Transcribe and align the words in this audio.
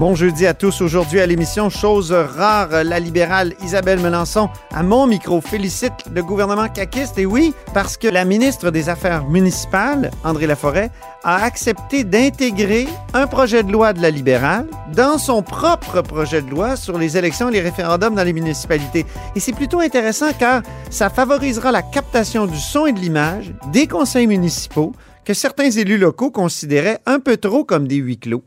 Bon 0.00 0.16
jeudi 0.16 0.44
à 0.44 0.54
tous. 0.54 0.80
Aujourd'hui 0.80 1.20
à 1.20 1.26
l'émission 1.26 1.70
Chose 1.70 2.10
rare, 2.10 2.82
la 2.82 2.98
libérale 2.98 3.54
Isabelle 3.62 4.00
Melançon 4.00 4.48
à 4.72 4.82
mon 4.82 5.06
micro 5.06 5.40
félicite 5.40 5.92
le 6.12 6.20
gouvernement 6.20 6.68
caquiste 6.68 7.16
et 7.16 7.26
oui, 7.26 7.54
parce 7.74 7.96
que 7.96 8.08
la 8.08 8.24
ministre 8.24 8.72
des 8.72 8.88
Affaires 8.88 9.24
municipales, 9.28 10.10
André 10.24 10.48
Laforêt, 10.48 10.90
a 11.22 11.44
accepté 11.44 12.02
d'intégrer 12.02 12.88
un 13.12 13.28
projet 13.28 13.62
de 13.62 13.70
loi 13.70 13.92
de 13.92 14.02
la 14.02 14.10
libérale 14.10 14.66
dans 14.92 15.16
son 15.16 15.42
propre 15.42 16.02
projet 16.02 16.42
de 16.42 16.50
loi 16.50 16.74
sur 16.74 16.98
les 16.98 17.16
élections 17.16 17.48
et 17.50 17.52
les 17.52 17.60
référendums 17.60 18.16
dans 18.16 18.24
les 18.24 18.32
municipalités. 18.32 19.06
Et 19.36 19.40
c'est 19.40 19.52
plutôt 19.52 19.78
intéressant 19.78 20.32
car 20.36 20.62
ça 20.90 21.08
favorisera 21.08 21.70
la 21.70 21.82
captation 21.82 22.46
du 22.46 22.58
son 22.58 22.86
et 22.86 22.92
de 22.92 22.98
l'image 22.98 23.54
des 23.72 23.86
conseils 23.86 24.26
municipaux 24.26 24.90
que 25.24 25.34
certains 25.34 25.70
élus 25.70 25.98
locaux 25.98 26.32
considéraient 26.32 26.98
un 27.06 27.20
peu 27.20 27.36
trop 27.36 27.64
comme 27.64 27.86
des 27.86 27.96
huis 27.96 28.18
clos. 28.18 28.42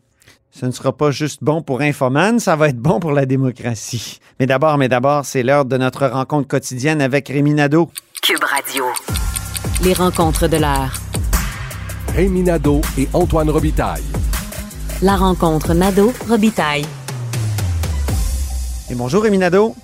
Ce 0.59 0.65
ne 0.65 0.71
sera 0.71 0.91
pas 0.91 1.11
juste 1.11 1.43
bon 1.43 1.61
pour 1.61 1.81
Infoman, 1.81 2.39
ça 2.39 2.55
va 2.55 2.69
être 2.69 2.79
bon 2.79 2.99
pour 2.99 3.11
la 3.11 3.27
démocratie. 3.27 4.17
Mais 4.39 4.47
d'abord, 4.47 4.79
mais 4.79 4.89
d'abord, 4.89 5.23
c'est 5.23 5.43
l'heure 5.43 5.65
de 5.65 5.77
notre 5.77 6.07
rencontre 6.07 6.47
quotidienne 6.47 6.99
avec 6.99 7.27
Rémi 7.27 7.53
Nadeau. 7.53 7.91
Cube 8.23 8.43
Radio. 8.43 8.85
Les 9.83 9.93
rencontres 9.93 10.47
de 10.47 10.57
l'heure. 10.57 10.95
Rémi 12.15 12.41
Nadeau 12.41 12.81
et 12.97 13.07
Antoine 13.13 13.51
Robitaille. 13.51 14.01
La 15.03 15.15
rencontre 15.15 15.75
Nadeau-Robitaille. 15.75 16.85
Et 18.89 18.95
bonjour 18.95 19.21
Rémi 19.21 19.37
Nadeau. 19.37 19.75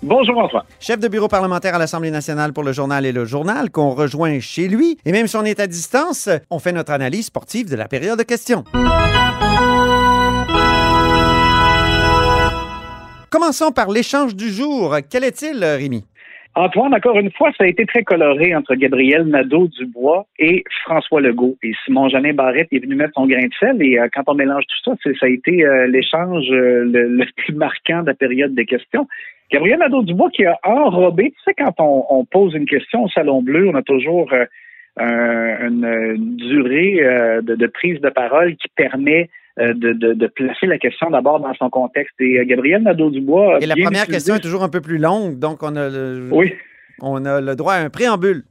Bonjour 0.00 0.38
Antoine. 0.38 0.62
Chef 0.78 1.00
de 1.00 1.08
bureau 1.08 1.26
parlementaire 1.26 1.74
à 1.74 1.78
l'Assemblée 1.78 2.12
nationale 2.12 2.52
pour 2.52 2.62
le 2.62 2.72
journal 2.72 3.04
et 3.04 3.10
le 3.10 3.24
journal 3.24 3.68
qu'on 3.70 3.96
rejoint 3.96 4.38
chez 4.38 4.68
lui. 4.68 4.96
Et 5.04 5.10
même 5.10 5.26
si 5.26 5.34
on 5.34 5.44
est 5.44 5.58
à 5.58 5.66
distance, 5.66 6.28
on 6.50 6.60
fait 6.60 6.70
notre 6.70 6.92
analyse 6.92 7.26
sportive 7.26 7.68
de 7.68 7.74
la 7.74 7.88
période 7.88 8.16
de 8.16 8.22
questions. 8.22 8.62
Commençons 13.30 13.70
par 13.70 13.90
l'échange 13.90 14.34
du 14.34 14.48
jour. 14.48 14.96
Quel 15.08 15.22
est-il, 15.22 15.62
Rémi? 15.62 16.04
Antoine, 16.56 16.92
encore 16.92 17.16
une 17.16 17.30
fois, 17.30 17.52
ça 17.56 17.62
a 17.62 17.68
été 17.68 17.86
très 17.86 18.02
coloré 18.02 18.56
entre 18.56 18.74
Gabriel 18.74 19.22
Nadeau-Dubois 19.26 20.26
et 20.40 20.64
François 20.82 21.20
Legault. 21.20 21.56
Et 21.62 21.72
Simon-Jeanin 21.84 22.32
Barrette 22.34 22.66
est 22.72 22.80
venu 22.80 22.96
mettre 22.96 23.12
son 23.14 23.28
grain 23.28 23.46
de 23.46 23.54
sel. 23.60 23.80
Et 23.82 24.00
euh, 24.00 24.08
quand 24.12 24.24
on 24.26 24.34
mélange 24.34 24.64
tout 24.66 24.90
ça, 24.90 25.12
ça 25.20 25.26
a 25.26 25.28
été 25.28 25.64
euh, 25.64 25.86
l'échange 25.86 26.50
euh, 26.50 26.82
le, 26.92 27.24
plus 27.36 27.54
marquant 27.54 28.02
de 28.02 28.08
la 28.08 28.14
période 28.14 28.52
des 28.52 28.66
questions. 28.66 29.06
Gabriel 29.52 29.78
Nadeau-Dubois 29.78 30.30
qui 30.30 30.44
a 30.44 30.58
enrobé, 30.64 31.30
tu 31.30 31.36
sais, 31.44 31.54
quand 31.56 31.74
on, 31.78 32.24
pose 32.24 32.54
une 32.54 32.66
question 32.66 33.04
au 33.04 33.08
Salon 33.08 33.42
Bleu, 33.42 33.68
on 33.68 33.76
a 33.76 33.82
toujours 33.82 34.32
une, 34.96 36.36
durée 36.36 37.00
de, 37.42 37.66
prise 37.66 38.00
de 38.00 38.10
parole 38.10 38.54
qui 38.56 38.68
permet 38.76 39.28
de, 39.58 39.72
de, 39.72 40.12
de, 40.14 40.26
placer 40.26 40.66
la 40.66 40.78
question 40.78 41.10
d'abord 41.10 41.40
dans 41.40 41.52
son 41.54 41.70
contexte. 41.70 42.14
Et 42.20 42.44
Gabriel 42.46 42.82
Nadeau-Dubois. 42.82 43.58
Et 43.60 43.66
la 43.66 43.76
première 43.76 44.06
question 44.06 44.34
est 44.34 44.40
toujours 44.40 44.62
un 44.62 44.68
peu 44.68 44.80
plus 44.80 44.98
longue, 44.98 45.38
donc 45.38 45.62
on 45.62 45.76
a 45.76 45.88
le, 45.88 46.28
oui. 46.30 46.54
on 47.00 47.24
a 47.24 47.40
le 47.40 47.56
droit 47.56 47.74
à 47.74 47.80
un 47.80 47.90
préambule. 47.90 48.44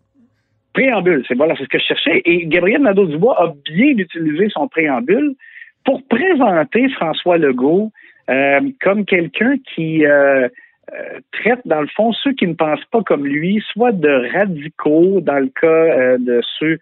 Préambule, 0.74 1.24
c'est 1.28 1.36
voilà, 1.36 1.56
c'est 1.58 1.64
ce 1.64 1.70
que 1.70 1.80
je 1.80 1.86
cherchais. 1.86 2.22
Et 2.26 2.46
Gabriel 2.46 2.82
Nadeau-Dubois 2.82 3.42
a 3.42 3.54
bien 3.66 3.98
utilisé 3.98 4.50
son 4.50 4.68
préambule 4.68 5.36
pour 5.84 6.02
présenter 6.08 6.90
François 6.90 7.38
Legault 7.38 7.92
euh, 8.30 8.60
comme 8.82 9.06
quelqu'un 9.06 9.56
qui 9.74 10.06
euh, 10.06 10.48
euh, 10.94 11.20
traite, 11.32 11.62
dans 11.66 11.82
le 11.82 11.88
fond, 11.88 12.14
ceux 12.14 12.34
qui 12.34 12.48
ne 12.48 12.54
pensent 12.54 12.86
pas 12.92 13.04
comme 13.04 13.26
lui, 13.26 13.64
soit 13.72 13.92
de 13.92 14.32
radicaux, 14.34 15.22
dans 15.22 15.40
le 15.40 15.50
cas 15.50 15.68
euh, 15.68 16.18
de 16.20 16.42
ceux 16.58 16.74
euh, 16.74 16.78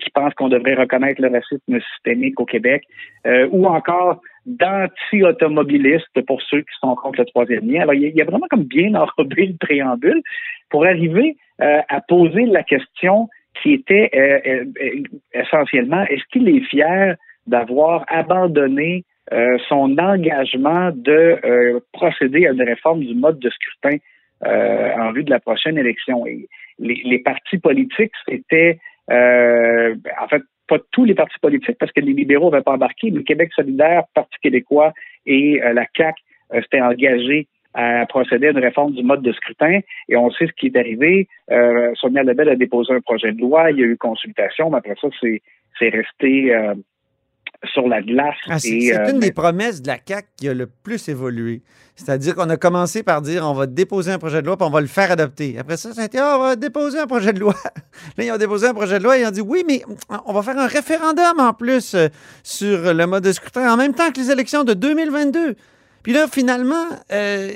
qui 0.00 0.10
pensent 0.10 0.34
qu'on 0.34 0.48
devrait 0.48 0.74
reconnaître 0.74 1.22
le 1.22 1.28
racisme 1.28 1.80
systémique 1.92 2.38
au 2.38 2.44
Québec, 2.44 2.82
ou 3.50 3.66
encore 3.66 4.20
d'anti-automobilistes 4.46 6.20
pour 6.26 6.42
ceux 6.42 6.60
qui 6.60 6.74
sont 6.80 6.94
contre 6.96 7.20
le 7.20 7.26
troisième 7.26 7.70
lien. 7.70 7.82
Alors, 7.82 7.94
il 7.94 8.02
y 8.02 8.20
a 8.20 8.24
vraiment 8.24 8.46
comme 8.50 8.64
bien 8.64 8.94
enrobé 8.94 9.46
le 9.46 9.56
préambule 9.58 10.22
pour 10.68 10.84
arriver 10.84 11.36
à 11.58 12.00
poser 12.06 12.44
la 12.46 12.62
question 12.62 13.28
qui 13.62 13.72
était 13.72 14.10
essentiellement, 15.32 16.02
est-ce 16.04 16.24
qu'il 16.32 16.48
est 16.48 16.64
fier 16.66 17.16
d'avoir 17.46 18.04
abandonné 18.08 19.04
euh, 19.32 19.58
son 19.68 19.96
engagement 19.98 20.90
de 20.92 21.38
euh, 21.44 21.80
procéder 21.92 22.46
à 22.46 22.52
une 22.52 22.62
réforme 22.62 23.00
du 23.00 23.14
mode 23.14 23.38
de 23.38 23.50
scrutin 23.50 23.96
euh, 24.44 24.92
en 24.96 25.12
vue 25.12 25.24
de 25.24 25.30
la 25.30 25.40
prochaine 25.40 25.78
élection? 25.78 26.26
Et 26.26 26.48
les, 26.78 27.00
les 27.04 27.18
partis 27.20 27.58
politiques, 27.58 28.12
c'était 28.28 28.78
en 29.08 30.28
fait 30.28 30.42
pas 30.68 30.78
tous 30.92 31.04
les 31.04 31.14
partis 31.14 31.38
politiques 31.40 31.78
parce 31.78 31.92
que 31.92 32.00
les 32.00 32.12
libéraux 32.12 32.50
n'avaient 32.50 32.62
pas 32.62 32.74
embarqué, 32.74 33.10
mais 33.10 33.24
Québec 33.24 33.50
solidaire, 33.54 34.04
Parti 34.14 34.36
québécois 34.42 34.92
et 35.26 35.60
la 35.60 35.84
CAQ 35.96 36.22
s'étaient 36.52 36.80
engagés 36.80 37.48
à 37.74 38.04
procéder 38.06 38.48
à 38.48 38.50
une 38.50 38.58
réforme 38.58 38.92
du 38.92 39.02
mode 39.02 39.22
de 39.22 39.32
scrutin. 39.32 39.80
Et 40.08 40.16
on 40.16 40.30
sait 40.30 40.46
ce 40.46 40.52
qui 40.52 40.66
est 40.66 40.76
arrivé. 40.76 41.28
Euh, 41.50 41.92
Sonia 41.94 42.22
Lebel 42.22 42.48
a 42.48 42.56
déposé 42.56 42.92
un 42.92 43.00
projet 43.00 43.32
de 43.32 43.40
loi, 43.40 43.70
il 43.70 43.78
y 43.78 43.82
a 43.82 43.86
eu 43.86 43.96
consultation, 43.96 44.70
mais 44.70 44.78
après 44.78 44.96
ça, 45.00 45.08
c'est, 45.20 45.42
c'est 45.78 45.88
resté 45.88 46.54
euh, 46.54 46.74
sur 47.72 47.86
la 47.88 48.00
glace. 48.00 48.34
Ah, 48.48 48.58
c'est 48.58 48.94
euh, 48.94 49.10
une 49.10 49.20
des 49.20 49.32
promesses 49.32 49.82
de 49.82 49.88
la 49.88 49.98
CAQ 50.06 50.28
qui 50.36 50.48
a 50.48 50.54
le 50.54 50.66
plus 50.66 51.08
évolué. 51.08 51.62
C'est-à-dire 51.94 52.34
qu'on 52.34 52.48
a 52.48 52.56
commencé 52.56 53.02
par 53.02 53.20
dire 53.20 53.46
on 53.46 53.52
va 53.52 53.66
déposer 53.66 54.10
un 54.10 54.18
projet 54.18 54.40
de 54.40 54.46
loi 54.46 54.56
puis 54.56 54.66
on 54.66 54.70
va 54.70 54.80
le 54.80 54.86
faire 54.86 55.10
adopter. 55.10 55.58
Après 55.58 55.76
ça, 55.76 55.92
ça 55.92 56.02
a 56.02 56.04
été 56.06 56.18
oh, 56.20 56.36
on 56.36 56.38
va 56.38 56.56
déposer 56.56 56.98
un 56.98 57.06
projet 57.06 57.32
de 57.32 57.40
loi. 57.40 57.54
Là, 58.16 58.24
ils 58.24 58.32
ont 58.32 58.38
déposé 58.38 58.68
un 58.68 58.74
projet 58.74 58.98
de 58.98 59.04
loi 59.04 59.18
et 59.18 59.22
ils 59.22 59.26
ont 59.26 59.30
dit 59.30 59.42
oui, 59.42 59.64
mais 59.66 59.82
on 60.24 60.32
va 60.32 60.42
faire 60.42 60.58
un 60.58 60.66
référendum 60.66 61.38
en 61.38 61.52
plus 61.52 61.94
euh, 61.94 62.08
sur 62.42 62.94
le 62.94 63.06
mode 63.06 63.24
de 63.24 63.32
scrutin 63.32 63.70
en 63.70 63.76
même 63.76 63.92
temps 63.92 64.10
que 64.10 64.20
les 64.20 64.30
élections 64.30 64.64
de 64.64 64.72
2022. 64.72 65.56
Puis 66.02 66.14
là, 66.14 66.26
finalement, 66.32 66.86
euh, 67.12 67.52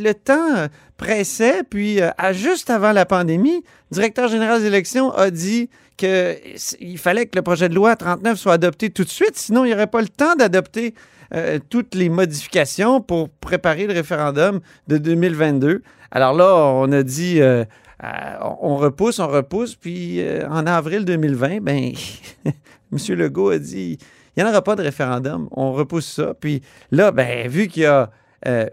le 0.00 0.12
temps 0.12 0.68
pressait, 0.96 1.62
puis 1.62 2.00
euh, 2.02 2.10
juste 2.32 2.70
avant 2.70 2.90
la 2.90 3.06
pandémie, 3.06 3.62
le 3.90 3.94
directeur 3.94 4.26
général 4.26 4.60
des 4.60 4.66
élections 4.66 5.12
a 5.12 5.30
dit 5.30 5.70
qu'il 5.96 6.98
fallait 6.98 7.26
que 7.26 7.36
le 7.36 7.42
projet 7.42 7.68
de 7.68 7.74
loi 7.74 7.96
39 7.96 8.38
soit 8.38 8.54
adopté 8.54 8.90
tout 8.90 9.04
de 9.04 9.08
suite, 9.08 9.36
sinon 9.36 9.64
il 9.64 9.68
n'y 9.68 9.74
aurait 9.74 9.86
pas 9.86 10.00
le 10.00 10.08
temps 10.08 10.34
d'adopter 10.34 10.94
euh, 11.34 11.58
toutes 11.70 11.94
les 11.94 12.08
modifications 12.08 13.00
pour 13.00 13.28
préparer 13.28 13.86
le 13.86 13.94
référendum 13.94 14.60
de 14.86 14.98
2022. 14.98 15.82
Alors 16.10 16.34
là, 16.34 16.54
on 16.54 16.92
a 16.92 17.02
dit, 17.02 17.40
euh, 17.40 17.64
euh, 18.04 18.08
on 18.60 18.76
repousse, 18.76 19.18
on 19.18 19.26
repousse, 19.26 19.74
puis 19.74 20.22
en 20.48 20.66
avril 20.66 21.04
2020, 21.04 21.60
ben, 21.62 21.92
M. 22.92 22.98
Legault 23.16 23.50
a 23.50 23.58
dit, 23.58 23.98
il 24.36 24.42
n'y 24.42 24.48
en 24.48 24.50
aura 24.50 24.62
pas 24.62 24.76
de 24.76 24.82
référendum, 24.82 25.48
on 25.50 25.72
repousse 25.72 26.06
ça. 26.06 26.34
Puis 26.38 26.62
là, 26.92 27.10
ben, 27.10 27.48
vu 27.48 27.66
qu'il 27.68 27.82
y 27.82 27.86
a 27.86 28.10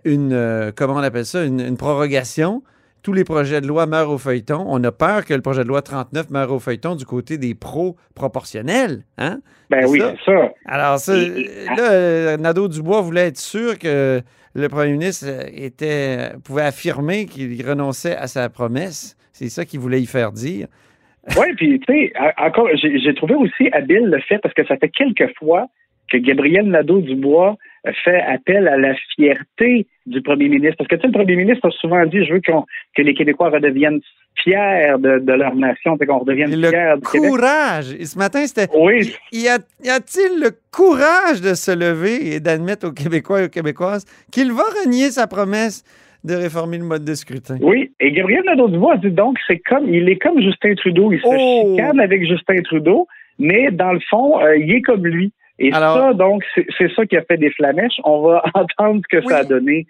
une, 0.03 0.72
comment 0.75 0.95
on 0.95 0.97
appelle 0.97 1.25
ça, 1.25 1.44
une 1.44 1.78
prorogation, 1.78 2.62
tous 3.03 3.13
les 3.13 3.25
projets 3.25 3.59
de 3.59 3.67
loi 3.67 3.85
meurent 3.85 4.09
au 4.09 4.17
feuilleton. 4.17 4.63
On 4.67 4.81
a 4.83 4.91
peur 4.91 5.25
que 5.25 5.33
le 5.33 5.41
projet 5.41 5.63
de 5.63 5.67
loi 5.67 5.81
39 5.81 6.29
meure 6.29 6.51
au 6.51 6.59
feuilleton 6.59 6.95
du 6.95 7.05
côté 7.05 7.37
des 7.37 7.53
pro-proportionnels. 7.53 9.03
Hein? 9.17 9.39
Ben 9.69 9.85
oui, 9.87 10.01
c'est 10.01 10.31
ça. 10.31 10.53
Alors, 10.65 10.97
ça, 10.97 11.13
là, 11.15 12.37
Nadeau-Dubois 12.37 13.01
voulait 13.01 13.27
être 13.27 13.37
sûr 13.37 13.77
que 13.77 14.21
le 14.55 14.69
premier 14.69 14.93
ministre 14.93 15.27
était, 15.53 16.31
pouvait 16.45 16.63
affirmer 16.63 17.25
qu'il 17.25 17.67
renonçait 17.67 18.15
à 18.15 18.27
sa 18.27 18.49
promesse. 18.49 19.17
C'est 19.33 19.49
ça 19.49 19.65
qu'il 19.65 19.81
voulait 19.81 20.01
y 20.01 20.05
faire 20.05 20.31
dire. 20.31 20.67
Oui, 21.37 21.47
puis 21.57 21.79
tu 21.79 21.93
sais, 21.93 22.13
encore, 22.37 22.69
j'ai 22.73 23.13
trouvé 23.15 23.35
aussi 23.35 23.69
habile 23.71 24.06
le 24.06 24.19
fait, 24.21 24.38
parce 24.39 24.53
que 24.53 24.65
ça 24.65 24.77
fait 24.77 24.89
quelques 24.89 25.33
fois 25.39 25.67
que 26.09 26.17
Gabriel 26.17 26.67
Nadeau-Dubois 26.69 27.57
fait 28.03 28.21
appel 28.21 28.68
à 28.68 28.77
la 28.77 28.94
fierté 29.15 29.88
du 30.06 30.21
premier 30.21 30.47
ministre. 30.47 30.77
Parce 30.77 30.88
que 30.88 30.95
tu 30.95 31.01
sais, 31.01 31.07
le 31.07 31.13
premier 31.13 31.35
ministre 31.35 31.68
a 31.68 31.71
souvent 31.71 32.06
dit, 32.06 32.25
je 32.25 32.33
veux 32.33 32.39
que 32.39 33.01
les 33.01 33.13
Québécois 33.13 33.50
redeviennent 33.50 34.00
fiers 34.41 34.94
de, 35.00 35.19
de 35.19 35.33
leur 35.33 35.56
nation, 35.56 35.97
qu'on 35.97 36.19
redevienne 36.19 36.59
le 36.59 36.69
fiers 36.69 36.94
du 36.95 37.01
courage. 37.01 37.88
Québec. 37.89 38.01
Et 38.01 38.06
ce 38.06 38.18
matin, 38.18 38.45
c'était... 38.45 38.68
Oui. 38.75 39.13
Y 39.31 39.47
a-t-il 39.47 40.41
le 40.41 40.51
courage 40.71 41.41
de 41.41 41.53
se 41.53 41.71
lever 41.71 42.33
et 42.33 42.39
d'admettre 42.39 42.88
aux 42.88 42.94
Québécois 42.94 43.41
et 43.41 43.45
aux 43.45 43.50
Québécoises 43.50 44.06
qu'il 44.31 44.51
va 44.51 44.63
renier 44.83 45.12
sa 45.12 45.27
promesse 45.27 45.83
de 46.24 46.35
réformer 46.35 46.77
le 46.77 46.85
mode 46.85 47.03
de 47.03 47.13
scrutin? 47.15 47.57
Oui, 47.62 47.91
et 48.00 48.12
Gabriel 48.12 48.44
Nadeau-Dubois 48.45 48.97
dit 48.97 49.12
donc, 49.12 49.38
c'est 49.45 49.59
comme, 49.59 49.94
il 49.94 50.07
est 50.07 50.18
comme 50.18 50.41
Justin 50.41 50.74
Trudeau, 50.75 51.12
il 51.12 51.19
se 51.19 51.25
Oh! 51.27 51.75
chicane 51.75 52.00
avec 52.00 52.25
Justin 52.25 52.62
Trudeau, 52.63 53.07
mais 53.39 53.71
dans 53.71 53.91
le 53.91 54.00
fond, 54.09 54.39
euh, 54.39 54.56
il 54.57 54.74
est 54.74 54.81
comme 54.81 55.06
lui. 55.06 55.33
Et 55.59 55.71
Alors- 55.71 55.97
ça, 55.97 56.13
donc, 56.13 56.44
c'est 56.77 56.91
ça 56.95 57.05
qui 57.05 57.15
a 57.17 57.21
fait 57.23 57.38
des 57.38 57.51
flamèches. 57.51 58.00
On 58.03 58.21
va 58.23 58.44
entendre 58.53 59.01
ce 59.09 59.17
que 59.17 59.21
Oui. 59.23 59.29
ça 59.29 59.38
a 59.38 59.44
donné 59.44 59.88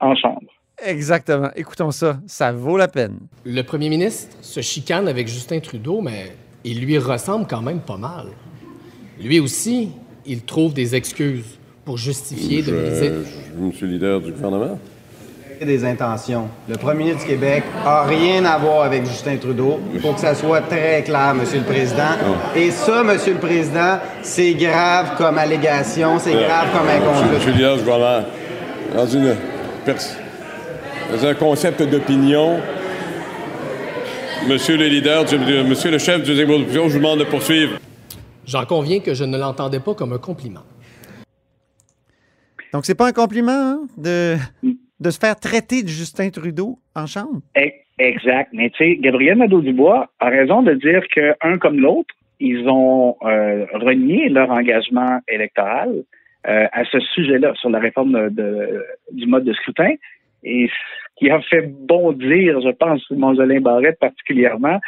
en 0.00 0.14
chambre. 0.14 0.42
Exactement. 0.84 1.50
Écoutons 1.56 1.90
ça. 1.90 2.18
Ça 2.26 2.52
vaut 2.52 2.76
la 2.76 2.88
peine. 2.88 3.18
Le 3.44 3.62
premier 3.62 3.88
ministre 3.88 4.36
se 4.42 4.60
chicane 4.60 5.08
avec 5.08 5.26
Justin 5.26 5.58
Trudeau, 5.60 6.00
mais 6.00 6.32
il 6.64 6.84
lui 6.84 6.98
ressemble 6.98 7.46
quand 7.48 7.62
même 7.62 7.80
pas 7.80 7.96
mal. 7.96 8.26
Lui 9.20 9.40
aussi, 9.40 9.90
il 10.24 10.44
trouve 10.44 10.74
des 10.74 10.94
excuses 10.94 11.58
pour 11.84 11.96
justifier 11.96 12.62
de 12.62 12.70
briser. 12.72 13.10
Monsieur 13.58 13.86
le 13.86 13.92
leader 13.94 14.20
du 14.20 14.30
gouvernement. 14.30 14.78
Des 15.60 15.84
intentions. 15.84 16.48
Le 16.68 16.76
premier 16.76 17.04
ministre 17.04 17.22
du 17.24 17.30
Québec 17.32 17.64
a 17.84 18.04
rien 18.04 18.44
à 18.44 18.58
voir 18.58 18.84
avec 18.84 19.04
Justin 19.04 19.36
Trudeau. 19.38 19.80
Il 19.92 20.00
faut 20.00 20.12
que 20.12 20.20
ça 20.20 20.34
soit 20.34 20.60
très 20.60 21.02
clair, 21.02 21.34
Monsieur 21.34 21.58
le 21.58 21.64
Président. 21.64 22.12
Et 22.54 22.70
ça, 22.70 23.02
Monsieur 23.02 23.32
le 23.34 23.40
Président, 23.40 23.98
c'est 24.22 24.54
grave 24.54 25.16
comme 25.18 25.36
allégation, 25.36 26.18
c'est 26.20 26.32
grave 26.32 26.68
comme 26.72 26.86
Monsieur 26.86 27.02
incomplet. 27.02 27.46
le 27.46 27.52
leader 27.52 27.76
du 27.76 27.82
gouvernement. 27.82 28.24
Dans 28.94 29.06
une 29.06 29.36
pers- 29.84 29.96
dans 31.12 31.26
un 31.26 31.34
concept 31.34 31.82
d'opinion, 31.82 32.60
Monsieur 34.48 34.76
le 34.76 34.86
leader, 34.86 35.24
du, 35.24 35.38
du- 35.38 35.64
Monsieur 35.64 35.90
le 35.90 35.98
chef 35.98 36.22
du 36.22 36.36
d'opposition, 36.36 36.88
je 36.88 36.92
vous 36.92 36.98
demande 36.98 37.18
de 37.18 37.24
poursuivre. 37.24 37.78
J'en 38.46 38.64
conviens 38.64 39.00
que 39.00 39.12
je 39.12 39.24
ne 39.24 39.36
l'entendais 39.36 39.80
pas 39.80 39.94
comme 39.94 40.12
un 40.12 40.18
compliment. 40.18 40.62
Donc, 42.72 42.86
c'est 42.86 42.94
pas 42.94 43.08
un 43.08 43.12
compliment 43.12 43.52
hein, 43.52 43.80
de, 43.96 44.36
de 45.00 45.10
se 45.10 45.18
faire 45.18 45.36
traiter 45.36 45.82
de 45.82 45.88
Justin 45.88 46.30
Trudeau 46.30 46.78
en 46.94 47.06
chambre. 47.06 47.40
E- 47.56 47.70
Exact. 48.00 48.50
Mais 48.52 48.70
tu 48.70 48.76
sais, 48.78 48.96
Gabriel 48.96 49.38
Nadeau-Dubois 49.38 50.08
a 50.20 50.28
raison 50.28 50.62
de 50.62 50.72
dire 50.74 51.02
qu'un 51.08 51.58
comme 51.58 51.80
l'autre, 51.80 52.14
ils 52.38 52.68
ont 52.68 53.16
euh, 53.24 53.66
renié 53.74 54.28
leur 54.28 54.50
engagement 54.50 55.18
électoral 55.26 56.04
euh, 56.46 56.66
à 56.72 56.84
ce 56.84 57.00
sujet-là, 57.00 57.54
sur 57.56 57.70
la 57.70 57.80
réforme 57.80 58.12
de- 58.12 58.28
de- 58.28 58.84
du 59.10 59.26
mode 59.26 59.42
de 59.44 59.52
scrutin. 59.52 59.90
Et 60.44 60.68
ce 60.68 60.72
qui 61.18 61.28
a 61.28 61.40
fait 61.40 61.66
bondir, 61.66 62.60
je 62.60 62.68
pense, 62.70 63.02
Monjolin 63.10 63.60
Barrette 63.60 63.98
particulièrement, 63.98 64.78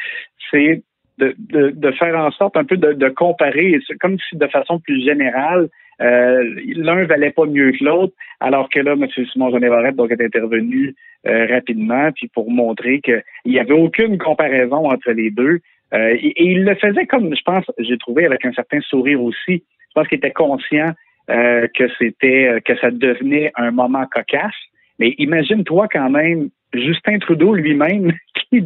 c'est 0.51 0.85
de, 1.19 1.35
de, 1.39 1.71
de 1.71 1.91
faire 1.93 2.17
en 2.17 2.31
sorte 2.31 2.57
un 2.57 2.65
peu 2.65 2.77
de, 2.77 3.09
comparer, 3.09 3.77
comme 4.01 4.19
si 4.29 4.37
de 4.37 4.47
façon 4.47 4.79
plus 4.79 5.05
générale, 5.05 5.69
euh, 6.01 6.55
l'un 6.77 7.05
valait 7.05 7.31
pas 7.31 7.47
mieux 7.47 7.73
que 7.73 7.85
l'autre, 7.85 8.15
alors 8.41 8.69
que 8.71 8.81
là, 8.81 8.93
M. 8.93 9.07
Simon 9.33 9.51
Barrette 9.51 9.97
donc, 9.97 10.11
est 10.11 10.23
intervenu 10.23 10.95
euh, 11.27 11.47
rapidement, 11.47 12.11
puis 12.13 12.29
pour 12.29 12.51
montrer 12.51 13.01
qu'il 13.01 13.23
n'y 13.45 13.59
avait 13.59 13.73
aucune 13.73 14.17
comparaison 14.17 14.91
entre 14.91 15.11
les 15.13 15.31
deux. 15.31 15.61
Euh, 15.93 16.17
et, 16.19 16.43
il 16.43 16.65
le 16.65 16.75
faisait 16.77 17.07
comme, 17.07 17.35
je 17.35 17.43
pense, 17.43 17.65
j'ai 17.79 17.99
trouvé 17.99 18.25
avec 18.25 18.45
un 18.47 18.53
certain 18.53 18.81
sourire 18.81 19.23
aussi. 19.23 19.63
Je 19.89 19.93
pense 19.95 20.09
qu'il 20.09 20.19
était 20.19 20.31
conscient 20.31 20.87
euh, 21.29 21.67
que 21.77 21.85
c'était 21.99 22.61
que 22.65 22.77
ça 22.79 22.91
devenait 22.91 23.53
un 23.57 23.71
moment 23.71 24.07
cocasse. 24.07 24.55
Mais 24.99 25.15
imagine-toi 25.19 25.89
quand 25.89 26.09
même 26.09 26.49
Justin 26.73 27.19
Trudeau 27.19 27.55
lui-même 27.55 28.13
qui, 28.35 28.65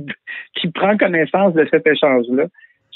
qui 0.54 0.68
prend 0.70 0.96
connaissance 0.96 1.54
de 1.54 1.66
cet 1.70 1.86
échange-là. 1.86 2.46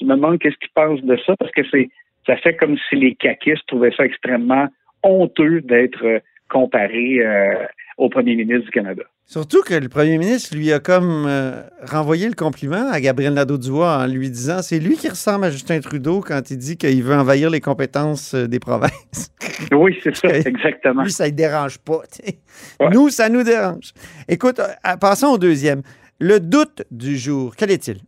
Je 0.00 0.04
me 0.04 0.14
demande 0.14 0.38
qu'est-ce 0.38 0.56
qu'il 0.58 0.70
pense 0.74 1.02
de 1.02 1.16
ça, 1.26 1.34
parce 1.36 1.50
que 1.50 1.62
c'est 1.72 1.88
ça 2.28 2.36
fait 2.36 2.54
comme 2.56 2.76
si 2.88 2.96
les 2.96 3.14
caquistes 3.14 3.66
trouvaient 3.66 3.92
ça 3.96 4.04
extrêmement 4.04 4.68
honteux 5.02 5.62
d'être 5.62 6.04
euh, 6.04 6.18
comparé 6.50 7.20
euh, 7.20 7.64
au 7.96 8.08
premier 8.08 8.36
ministre 8.36 8.66
du 8.66 8.70
Canada. 8.70 9.02
Surtout 9.24 9.62
que 9.62 9.74
le 9.74 9.88
premier 9.88 10.16
ministre 10.16 10.56
lui 10.56 10.72
a 10.72 10.78
comme 10.78 11.26
euh, 11.26 11.62
renvoyé 11.82 12.28
le 12.28 12.34
compliment 12.34 12.90
à 12.90 13.00
Gabriel 13.00 13.34
Nadeau-Dubois 13.34 13.98
en 13.98 14.06
lui 14.06 14.30
disant 14.30 14.62
c'est 14.62 14.78
lui 14.78 14.96
qui 14.96 15.08
ressemble 15.08 15.46
à 15.46 15.50
Justin 15.50 15.80
Trudeau 15.80 16.20
quand 16.20 16.50
il 16.50 16.56
dit 16.56 16.76
qu'il 16.76 17.02
veut 17.02 17.14
envahir 17.14 17.50
les 17.50 17.60
compétences 17.60 18.34
des 18.34 18.60
provinces. 18.60 19.32
Oui, 19.72 19.98
c'est 20.04 20.14
ça, 20.16 20.28
exactement. 20.28 21.02
Lui, 21.02 21.10
ça 21.10 21.26
ne 21.26 21.34
dérange 21.34 21.78
pas. 21.78 22.02
Ouais. 22.78 22.90
Nous, 22.92 23.10
ça 23.10 23.28
nous 23.28 23.42
dérange. 23.42 23.92
Écoute, 24.28 24.60
passons 25.00 25.26
au 25.26 25.38
deuxième. 25.38 25.82
Le 26.20 26.38
doute 26.38 26.84
du 26.92 27.16
jour, 27.16 27.56
quel 27.56 27.72
est-il? 27.72 27.98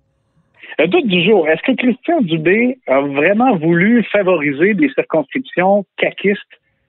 Le 0.80 0.88
doute 0.88 1.08
du 1.08 1.22
jour, 1.22 1.46
est-ce 1.46 1.60
que 1.60 1.76
Christian 1.76 2.22
Dubé 2.22 2.78
a 2.86 3.02
vraiment 3.02 3.54
voulu 3.54 4.02
favoriser 4.04 4.72
des 4.72 4.88
circonscriptions 4.88 5.84
caquistes 5.98 6.40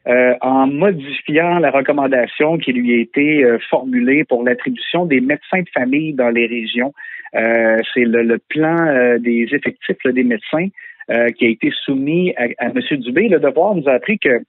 euh, 0.07 0.33
en 0.39 0.65
modifiant 0.67 1.59
la 1.59 1.71
recommandation 1.71 2.57
qui 2.57 2.71
lui 2.71 2.93
a 2.93 3.01
été 3.01 3.43
euh, 3.43 3.57
formulée 3.69 4.23
pour 4.23 4.45
l'attribution 4.45 5.05
des 5.05 5.19
médecins 5.19 5.63
de 5.63 5.69
famille 5.73 6.13
dans 6.13 6.29
les 6.29 6.47
régions? 6.47 6.93
Euh, 7.35 7.79
C'est 7.93 8.05
le, 8.05 8.23
le 8.23 8.38
plan 8.38 8.77
euh, 8.88 9.19
des 9.19 9.49
effectifs 9.51 10.01
là, 10.05 10.13
des 10.13 10.23
médecins 10.23 10.67
euh, 11.09 11.27
qui 11.31 11.47
a 11.47 11.49
été 11.49 11.69
soumis 11.83 12.33
à, 12.38 12.43
à 12.59 12.67
M. 12.67 12.79
Dubé. 12.97 13.27
Le 13.27 13.41
devoir 13.41 13.75
nous 13.75 13.89
a 13.89 13.91
appris 13.95 14.17
que 14.19 14.41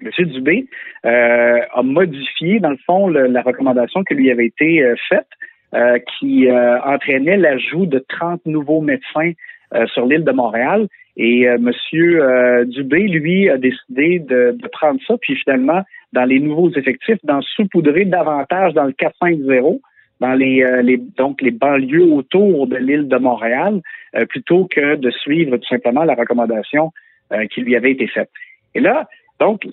M. 0.00 0.26
Dubé 0.26 0.66
euh, 1.06 1.58
a 1.72 1.82
modifié, 1.82 2.60
dans 2.60 2.70
le 2.70 2.78
fond, 2.86 3.08
la 3.08 3.42
recommandation 3.42 4.04
qui 4.04 4.14
lui 4.14 4.30
avait 4.30 4.46
été 4.46 4.94
faite 5.08 5.26
euh, 5.74 5.98
qui 5.98 6.48
euh, 6.48 6.80
entraînait 6.82 7.36
l'ajout 7.36 7.86
de 7.86 8.04
30 8.08 8.44
nouveaux 8.46 8.80
médecins 8.80 9.32
euh, 9.74 9.86
sur 9.88 10.06
l'île 10.06 10.24
de 10.24 10.32
Montréal. 10.32 10.88
Et 11.16 11.48
euh, 11.48 11.58
Monsieur 11.58 12.64
Dubé, 12.66 13.08
lui, 13.08 13.48
a 13.48 13.56
décidé 13.56 14.18
de, 14.20 14.56
de 14.60 14.68
prendre 14.68 15.00
ça, 15.06 15.16
puis 15.20 15.36
finalement, 15.36 15.82
dans 16.12 16.24
les 16.24 16.40
nouveaux 16.40 16.70
effectifs, 16.70 17.18
d'en 17.24 17.40
saupoudrer 17.42 18.04
davantage 18.04 18.74
dans 18.74 18.84
le 18.84 18.92
450, 18.92 19.80
dans 20.20 20.34
les, 20.34 20.64
les 20.82 20.98
donc 21.16 21.40
les 21.40 21.50
banlieues 21.50 22.12
autour 22.12 22.66
de 22.66 22.76
l'île 22.76 23.08
de 23.08 23.16
Montréal, 23.16 23.80
euh, 24.16 24.26
plutôt 24.26 24.66
que 24.66 24.96
de 24.96 25.10
suivre 25.10 25.56
tout 25.56 25.68
simplement 25.68 26.02
la 26.02 26.14
recommandation 26.14 26.90
euh, 27.32 27.46
qui 27.46 27.60
lui 27.60 27.76
avait 27.76 27.92
été 27.92 28.08
faite. 28.08 28.30
Et 28.74 28.80
là, 28.80 29.08
donc, 29.38 29.66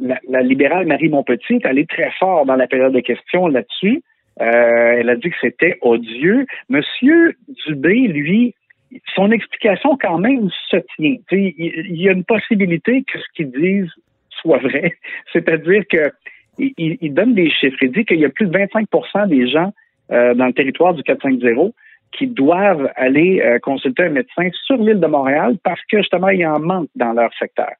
la, 0.00 0.18
la 0.28 0.40
libérale 0.40 0.86
Marie 0.86 1.10
Montpetit 1.10 1.56
est 1.56 1.66
allée 1.66 1.84
très 1.84 2.10
fort 2.18 2.46
dans 2.46 2.56
la 2.56 2.66
période 2.66 2.94
de 2.94 3.00
questions 3.00 3.48
là-dessus. 3.48 4.02
Euh, 4.40 4.96
elle 4.98 5.10
a 5.10 5.16
dit 5.16 5.30
que 5.30 5.36
c'était 5.40 5.78
odieux. 5.82 6.46
Monsieur 6.68 7.36
Dubé, 7.66 7.94
lui, 8.08 8.54
son 9.14 9.30
explication 9.30 9.96
quand 10.00 10.18
même 10.18 10.48
se 10.70 10.76
tient. 10.96 11.16
Il 11.30 12.00
y 12.00 12.08
a 12.08 12.12
une 12.12 12.24
possibilité 12.24 13.04
que 13.04 13.18
ce 13.18 13.24
qu'ils 13.34 13.50
disent 13.50 13.90
soit 14.30 14.58
vrai. 14.58 14.94
C'est-à-dire 15.32 15.84
que 15.90 16.10
il, 16.58 16.98
il- 17.00 17.14
donne 17.14 17.34
des 17.34 17.50
chiffres. 17.50 17.78
Il 17.82 17.92
dit 17.92 18.04
qu'il 18.04 18.20
y 18.20 18.24
a 18.24 18.28
plus 18.28 18.46
de 18.46 18.56
25% 18.56 19.28
des 19.28 19.48
gens 19.48 19.72
euh, 20.10 20.34
dans 20.34 20.46
le 20.46 20.52
territoire 20.52 20.92
du 20.94 21.02
450 21.02 21.72
qui 22.12 22.26
doivent 22.26 22.90
aller 22.96 23.40
euh, 23.40 23.58
consulter 23.58 24.04
un 24.04 24.10
médecin 24.10 24.48
sur 24.66 24.76
l'île 24.76 25.00
de 25.00 25.06
Montréal 25.06 25.56
parce 25.64 25.80
que 25.90 25.98
justement, 25.98 26.28
il 26.28 26.46
en 26.46 26.60
manque 26.60 26.88
dans 26.94 27.12
leur 27.14 27.32
secteur. 27.38 27.70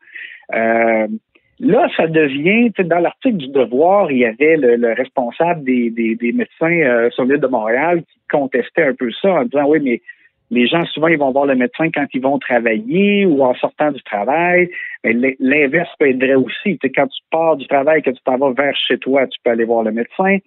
Là, 1.63 1.89
ça 1.97 2.09
devient, 2.09 2.73
dans 2.77 2.99
l'article 2.99 3.37
du 3.37 3.47
Devoir, 3.47 4.11
il 4.11 4.19
y 4.19 4.25
avait 4.25 4.57
le, 4.57 4.75
le 4.75 4.95
responsable 4.95 5.63
des, 5.63 5.91
des, 5.91 6.17
des 6.17 6.33
médecins 6.33 6.67
euh, 6.67 7.09
sur 7.11 7.25
l'île 7.25 7.39
de 7.39 7.47
Montréal 7.47 8.03
qui 8.03 8.19
contestait 8.29 8.83
un 8.83 8.95
peu 8.95 9.13
ça 9.13 9.33
en 9.35 9.45
disant, 9.45 9.69
oui, 9.69 9.79
mais 9.81 10.03
les 10.51 10.67
gens, 10.67 10.85
souvent, 10.87 11.07
ils 11.07 11.19
vont 11.19 11.31
voir 11.31 11.47
le 11.47 11.55
médecin 11.55 11.89
quand 11.95 12.07
ils 12.13 12.21
vont 12.21 12.41
travailler 12.41 13.27
ou 13.27 13.45
en 13.45 13.55
sortant 13.55 13.93
du 13.93 14.03
travail. 14.03 14.71
Mais 15.05 15.13
l'in- 15.13 15.35
l'inverse 15.39 15.89
peut 16.01 16.11
être 16.11 16.19
vrai 16.19 16.35
aussi. 16.35 16.79
Tu 16.79 16.79
sais, 16.83 16.91
quand 16.91 17.07
tu 17.07 17.23
pars 17.31 17.57
du 17.57 17.67
travail, 17.69 18.03
que 18.03 18.11
tu 18.11 18.21
t'en 18.25 18.39
vas 18.39 18.51
vers 18.51 18.77
chez 18.77 18.99
toi, 18.99 19.29
tu 19.29 19.39
peux 19.45 19.51
aller 19.51 19.65
voir 19.65 19.85
le 19.85 19.93
médecin. 19.93 20.39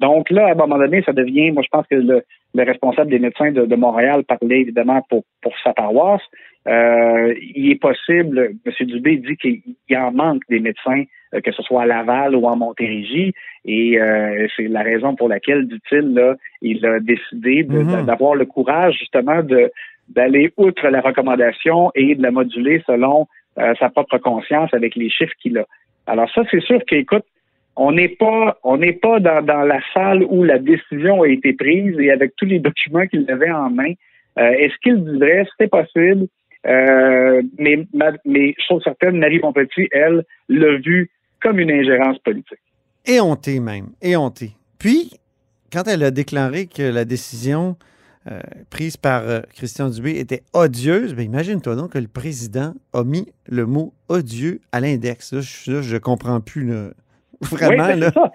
Donc 0.00 0.30
là, 0.30 0.46
à 0.46 0.52
un 0.52 0.54
moment 0.54 0.78
donné, 0.78 1.02
ça 1.02 1.12
devient, 1.12 1.50
moi 1.52 1.62
je 1.62 1.68
pense 1.70 1.86
que 1.86 1.96
le, 1.96 2.24
le 2.54 2.64
responsable 2.64 3.10
des 3.10 3.18
médecins 3.18 3.50
de, 3.50 3.64
de 3.66 3.76
Montréal 3.76 4.24
parlait 4.24 4.60
évidemment 4.60 5.02
pour, 5.08 5.24
pour 5.40 5.52
sa 5.64 5.72
paroisse. 5.72 6.22
Euh, 6.68 7.34
il 7.54 7.72
est 7.72 7.80
possible, 7.80 8.52
M. 8.64 8.86
Dubé 8.86 9.16
dit 9.16 9.36
qu'il 9.36 9.62
il 9.88 9.96
en 9.96 10.12
manque 10.12 10.42
des 10.48 10.60
médecins, 10.60 11.02
euh, 11.34 11.40
que 11.40 11.50
ce 11.50 11.62
soit 11.62 11.82
à 11.82 11.86
Laval 11.86 12.36
ou 12.36 12.46
en 12.46 12.56
Montérégie, 12.56 13.32
et 13.64 14.00
euh, 14.00 14.46
c'est 14.56 14.68
la 14.68 14.82
raison 14.82 15.16
pour 15.16 15.28
laquelle, 15.28 15.66
dit-il, 15.66 16.14
là, 16.14 16.36
il 16.60 16.84
a 16.86 17.00
décidé 17.00 17.64
Mhm. 17.64 18.04
d'avoir 18.04 18.34
le 18.34 18.46
courage 18.46 18.96
justement 18.98 19.42
de 19.42 19.70
d'aller 20.08 20.52
outre 20.56 20.88
la 20.88 21.00
recommandation 21.00 21.90
et 21.94 22.14
de 22.14 22.22
la 22.22 22.30
moduler 22.30 22.82
selon 22.86 23.26
euh, 23.58 23.74
sa 23.78 23.88
propre 23.88 24.18
conscience 24.18 24.72
avec 24.74 24.94
les 24.94 25.08
chiffres 25.08 25.32
qu'il 25.40 25.58
a. 25.58 25.64
Alors 26.06 26.30
ça, 26.34 26.42
c'est 26.50 26.60
sûr 26.60 26.80
qu'écoute, 26.86 27.24
on 27.76 27.92
n'est 27.92 28.08
pas 28.08 28.58
on 28.64 28.76
n'est 28.76 28.92
pas 28.92 29.20
dans, 29.20 29.40
la 29.40 29.80
salle 29.94 30.24
où 30.28 30.44
la 30.44 30.58
décision 30.58 31.22
a 31.22 31.28
été 31.28 31.52
prise 31.54 31.98
et 31.98 32.10
avec 32.10 32.32
tous 32.36 32.44
les 32.44 32.58
documents 32.58 33.06
qu'il 33.06 33.30
avait 33.30 33.50
en 33.50 33.70
main. 33.70 33.92
Euh, 34.38 34.50
Est-ce 34.50 34.74
qu'il 34.82 35.02
dirait 35.04 35.46
c'était 35.52 35.68
possible? 35.68 36.26
Euh, 36.66 37.42
mais, 37.58 37.86
ma- 37.92 38.12
mais 38.24 38.54
chose 38.68 38.82
certaine, 38.84 39.18
Marie 39.18 39.40
Montpetit, 39.40 39.88
elle, 39.90 40.24
l'a 40.48 40.76
vu 40.78 41.10
comme 41.42 41.58
une 41.58 41.72
ingérence 41.72 42.18
politique. 42.20 42.58
Éhonté 43.04 43.58
même, 43.58 43.88
éhonté. 44.00 44.52
Puis, 44.78 45.10
quand 45.72 45.82
elle 45.88 46.04
a 46.04 46.12
déclaré 46.12 46.66
que 46.66 46.82
la 46.82 47.04
décision 47.04 47.76
euh, 48.30 48.38
prise 48.70 48.96
par 48.96 49.24
Christian 49.54 49.88
Dubé 49.88 50.20
était 50.20 50.42
odieuse, 50.52 51.14
ben 51.14 51.24
imagine-toi 51.24 51.74
donc 51.74 51.92
que 51.92 51.98
le 51.98 52.06
président 52.06 52.74
a 52.92 53.02
mis 53.02 53.26
le 53.48 53.66
mot 53.66 53.92
odieux 54.08 54.60
à 54.70 54.78
l'index. 54.78 55.34
Je, 55.40 55.82
je 55.82 55.96
comprends 55.96 56.40
plus. 56.40 56.70
Vraiment, 57.50 57.84
Oui, 57.84 57.88
ben, 57.90 58.00
là. 58.00 58.10
ça. 58.12 58.32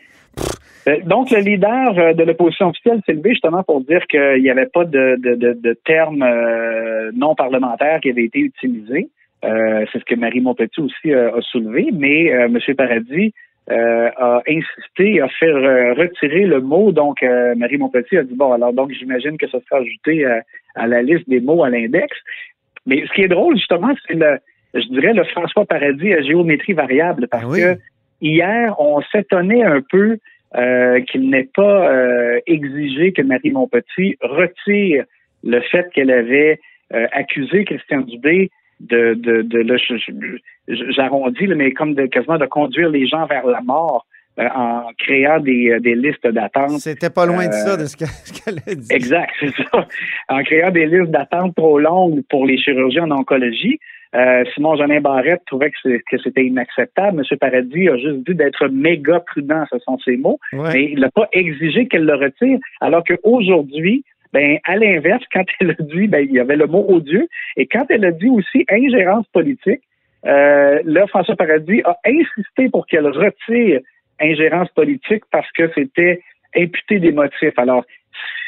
Euh, 0.88 0.98
Donc, 1.06 1.32
le 1.32 1.40
leader 1.40 1.98
euh, 1.98 2.14
de 2.14 2.24
l'opposition 2.24 2.70
officielle 2.70 3.02
s'est 3.06 3.14
levé 3.14 3.32
justement 3.32 3.64
pour 3.64 3.82
dire 3.82 4.06
qu'il 4.08 4.42
n'y 4.42 4.50
avait 4.50 4.68
pas 4.68 4.86
de, 4.86 5.18
de, 5.20 5.36
de, 5.36 5.54
de 5.54 5.74
terme 5.86 6.24
euh, 6.24 7.12
non 7.14 7.36
parlementaire 7.36 8.00
qui 8.00 8.10
avait 8.10 8.26
été 8.26 8.40
utilisé. 8.40 9.10
Euh, 9.46 9.86
c'est 9.92 10.00
ce 10.00 10.06
que 10.06 10.16
Marie 10.16 10.42
Montpetit 10.42 10.82
aussi 10.82 11.12
euh, 11.14 11.38
a 11.38 11.42
soulevé, 11.42 11.90
mais 11.94 12.26
M. 12.28 12.58
Paradis 12.78 13.34
a 13.70 14.42
insisté, 14.48 15.20
a 15.20 15.28
fait 15.28 15.52
retirer 15.52 16.46
le 16.46 16.62
mot. 16.62 16.94
Donc, 16.94 17.22
Marie 17.58 17.78
Montpetit 17.78 18.18
a 18.18 18.24
dit, 18.24 18.34
bon, 18.34 18.54
alors 18.54 18.72
donc 18.72 18.92
j'imagine 18.92 19.38
que 19.38 19.46
ça 19.50 19.58
sera 19.68 19.82
ajouté 19.82 20.24
à, 20.26 20.42
à 20.76 20.88
la 20.88 21.02
liste 21.02 21.28
des 21.28 21.42
mots 21.42 21.66
à 21.66 21.70
l'index. 21.70 22.16
Mais 22.86 23.04
ce 23.06 23.12
qui 23.14 23.24
est 23.24 23.28
drôle, 23.28 23.58
justement, 23.58 23.94
c'est 24.08 24.14
le, 24.14 24.40
je 24.74 24.88
dirais, 24.88 25.12
le 25.14 25.26
François 25.26 25.66
Paradis 25.66 26.14
à 26.14 26.22
géométrie 26.22 26.72
variable 26.72 27.28
parce 27.30 27.44
que 27.44 27.78
hier, 28.22 28.76
on 28.80 29.02
s'étonnait 29.12 29.64
un 29.64 29.82
peu 29.82 30.18
euh, 30.56 31.02
qu'il 31.02 31.30
n'ait 31.30 31.50
pas 31.54 31.92
euh, 31.92 32.40
exigé 32.48 33.12
que 33.12 33.22
Marie 33.22 33.52
Montpetit 33.52 34.18
retire 34.22 35.04
le 35.44 35.60
fait 35.62 35.90
qu'elle 35.94 36.10
avait 36.10 36.60
euh, 36.94 37.06
accusé 37.12 37.66
Christian 37.66 38.00
Dubé 38.00 38.50
de, 38.80 39.14
de, 39.16 39.42
de, 39.42 39.78
j'arrondis, 40.96 41.48
mais 41.48 41.74
comme 41.74 41.96
de, 41.96 42.06
quasiment 42.06 42.38
de 42.38 42.46
conduire 42.46 42.90
les 42.90 43.08
gens 43.08 43.26
vers 43.26 43.46
la 43.46 43.62
mort 43.62 44.06
en 44.38 44.92
créant 45.00 45.40
des, 45.40 45.80
des 45.82 45.96
listes 45.96 46.28
d'attente. 46.28 46.80
C'était 46.80 47.10
pas 47.10 47.26
loin 47.26 47.48
de 47.48 47.54
ça, 47.54 47.76
de 47.76 47.86
ce 47.86 47.98
qu'elle 47.98 48.60
a 48.66 48.76
dit. 48.76 48.88
Exact, 48.90 49.34
c'est 49.40 49.52
ça. 49.52 49.86
En 50.30 50.44
créant 50.44 50.72
des 50.72 50.86
listes 50.86 51.12
d'attente 51.12 51.56
trop 51.56 51.80
longues 51.80 52.22
pour 52.30 52.46
les 52.46 52.58
chirurgiens 52.58 53.12
en 53.12 53.20
oncologie. 53.20 53.80
Euh, 54.16 54.44
Simon 54.54 54.76
Jeanin 54.76 55.02
Barrette 55.02 55.42
trouvait 55.46 55.72
que 55.72 56.18
c'était 56.24 56.46
inacceptable. 56.46 57.20
M. 57.20 57.38
Paradis 57.38 57.90
a 57.90 57.98
juste 57.98 58.28
dit 58.28 58.36
d'être 58.36 58.68
méga 58.68 59.20
prudent, 59.20 59.66
ce 59.72 59.80
sont 59.80 59.98
ses 60.00 60.18
mots, 60.18 60.40
mais 60.54 60.86
il 60.92 61.00
n'a 61.00 61.12
pas 61.12 61.28
exigé 61.34 61.88
qu'elle 61.88 62.06
le 62.06 62.16
retire, 62.16 62.58
alors 62.82 63.04
qu'aujourd'hui, 63.04 64.04
ben, 64.34 64.58
à 64.66 64.76
l'inverse, 64.76 65.24
quand 65.34 65.46
elle 65.60 65.72
a 65.72 65.84
dit, 65.84 66.08
ben, 66.08 66.26
il 66.28 66.34
y 66.34 66.40
avait 66.40 66.56
le 66.56 66.68
mot 66.68 66.86
odieux, 66.88 67.28
et 67.56 67.66
quand 67.66 67.86
elle 67.90 68.06
a 68.06 68.12
dit 68.12 68.30
aussi 68.30 68.66
ingérence 68.70 69.28
politique, 69.28 69.82
euh, 70.26 70.82
là, 70.84 71.08
François 71.08 71.36
Paradis 71.36 71.82
a 71.86 71.98
insisté 72.06 72.70
pour 72.70 72.88
qu'elle 72.88 73.08
retire 73.08 73.80
ingérence 74.20 74.70
politique 74.70 75.24
parce 75.32 75.50
que 75.52 75.70
c'était 75.76 76.22
imputé 76.56 77.00
des 77.00 77.12
motifs. 77.12 77.58
Alors, 77.58 77.86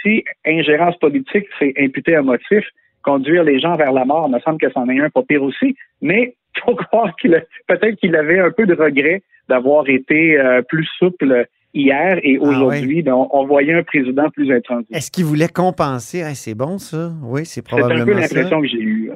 si 0.02 0.24
ingérence 0.46 0.98
politique, 0.98 1.48
c'est 1.60 1.74
imputer 1.78 2.16
un 2.16 2.24
motif, 2.24 2.66
conduire 3.04 3.44
les 3.44 3.60
gens 3.60 3.76
vers 3.76 3.92
la 3.92 4.06
mort, 4.06 4.28
il 4.28 4.34
me 4.34 4.40
semble 4.40 4.60
que 4.60 4.72
c'en 4.72 4.88
est 4.90 5.00
un 5.00 5.10
pas 5.10 5.24
pire 5.24 5.44
aussi. 5.44 5.76
Mais 6.02 6.36
faut 6.66 6.76
croire 6.76 7.16
qu'il 7.16 7.44
peut-être 7.68 7.96
qu'il 7.96 8.16
avait 8.16 8.40
un 8.40 8.52
peu 8.52 8.66
de 8.66 8.74
regret 8.74 9.24
d'avoir 9.48 9.88
été 9.90 10.40
euh, 10.40 10.62
plus 10.62 10.88
souple 10.98 11.48
hier 11.74 12.20
et 12.24 12.40
ah 12.42 12.46
aujourd'hui, 12.46 13.04
on, 13.08 13.46
voyait 13.46 13.74
un 13.74 13.84
président 13.84 14.30
plus 14.30 14.52
intransigeant. 14.52 14.96
Est-ce 14.96 15.12
qu'il 15.12 15.26
voulait 15.26 15.48
compenser? 15.48 16.24
c'est 16.34 16.56
bon, 16.56 16.78
ça? 16.78 17.12
Oui, 17.24 17.46
c'est 17.46 17.62
probablement 17.62 17.96
C'est 17.96 18.02
un 18.02 18.06
peu 18.06 18.20
l'impression 18.20 18.62
que 18.62 18.68
j'ai 18.68 18.82
eue. 18.82 19.12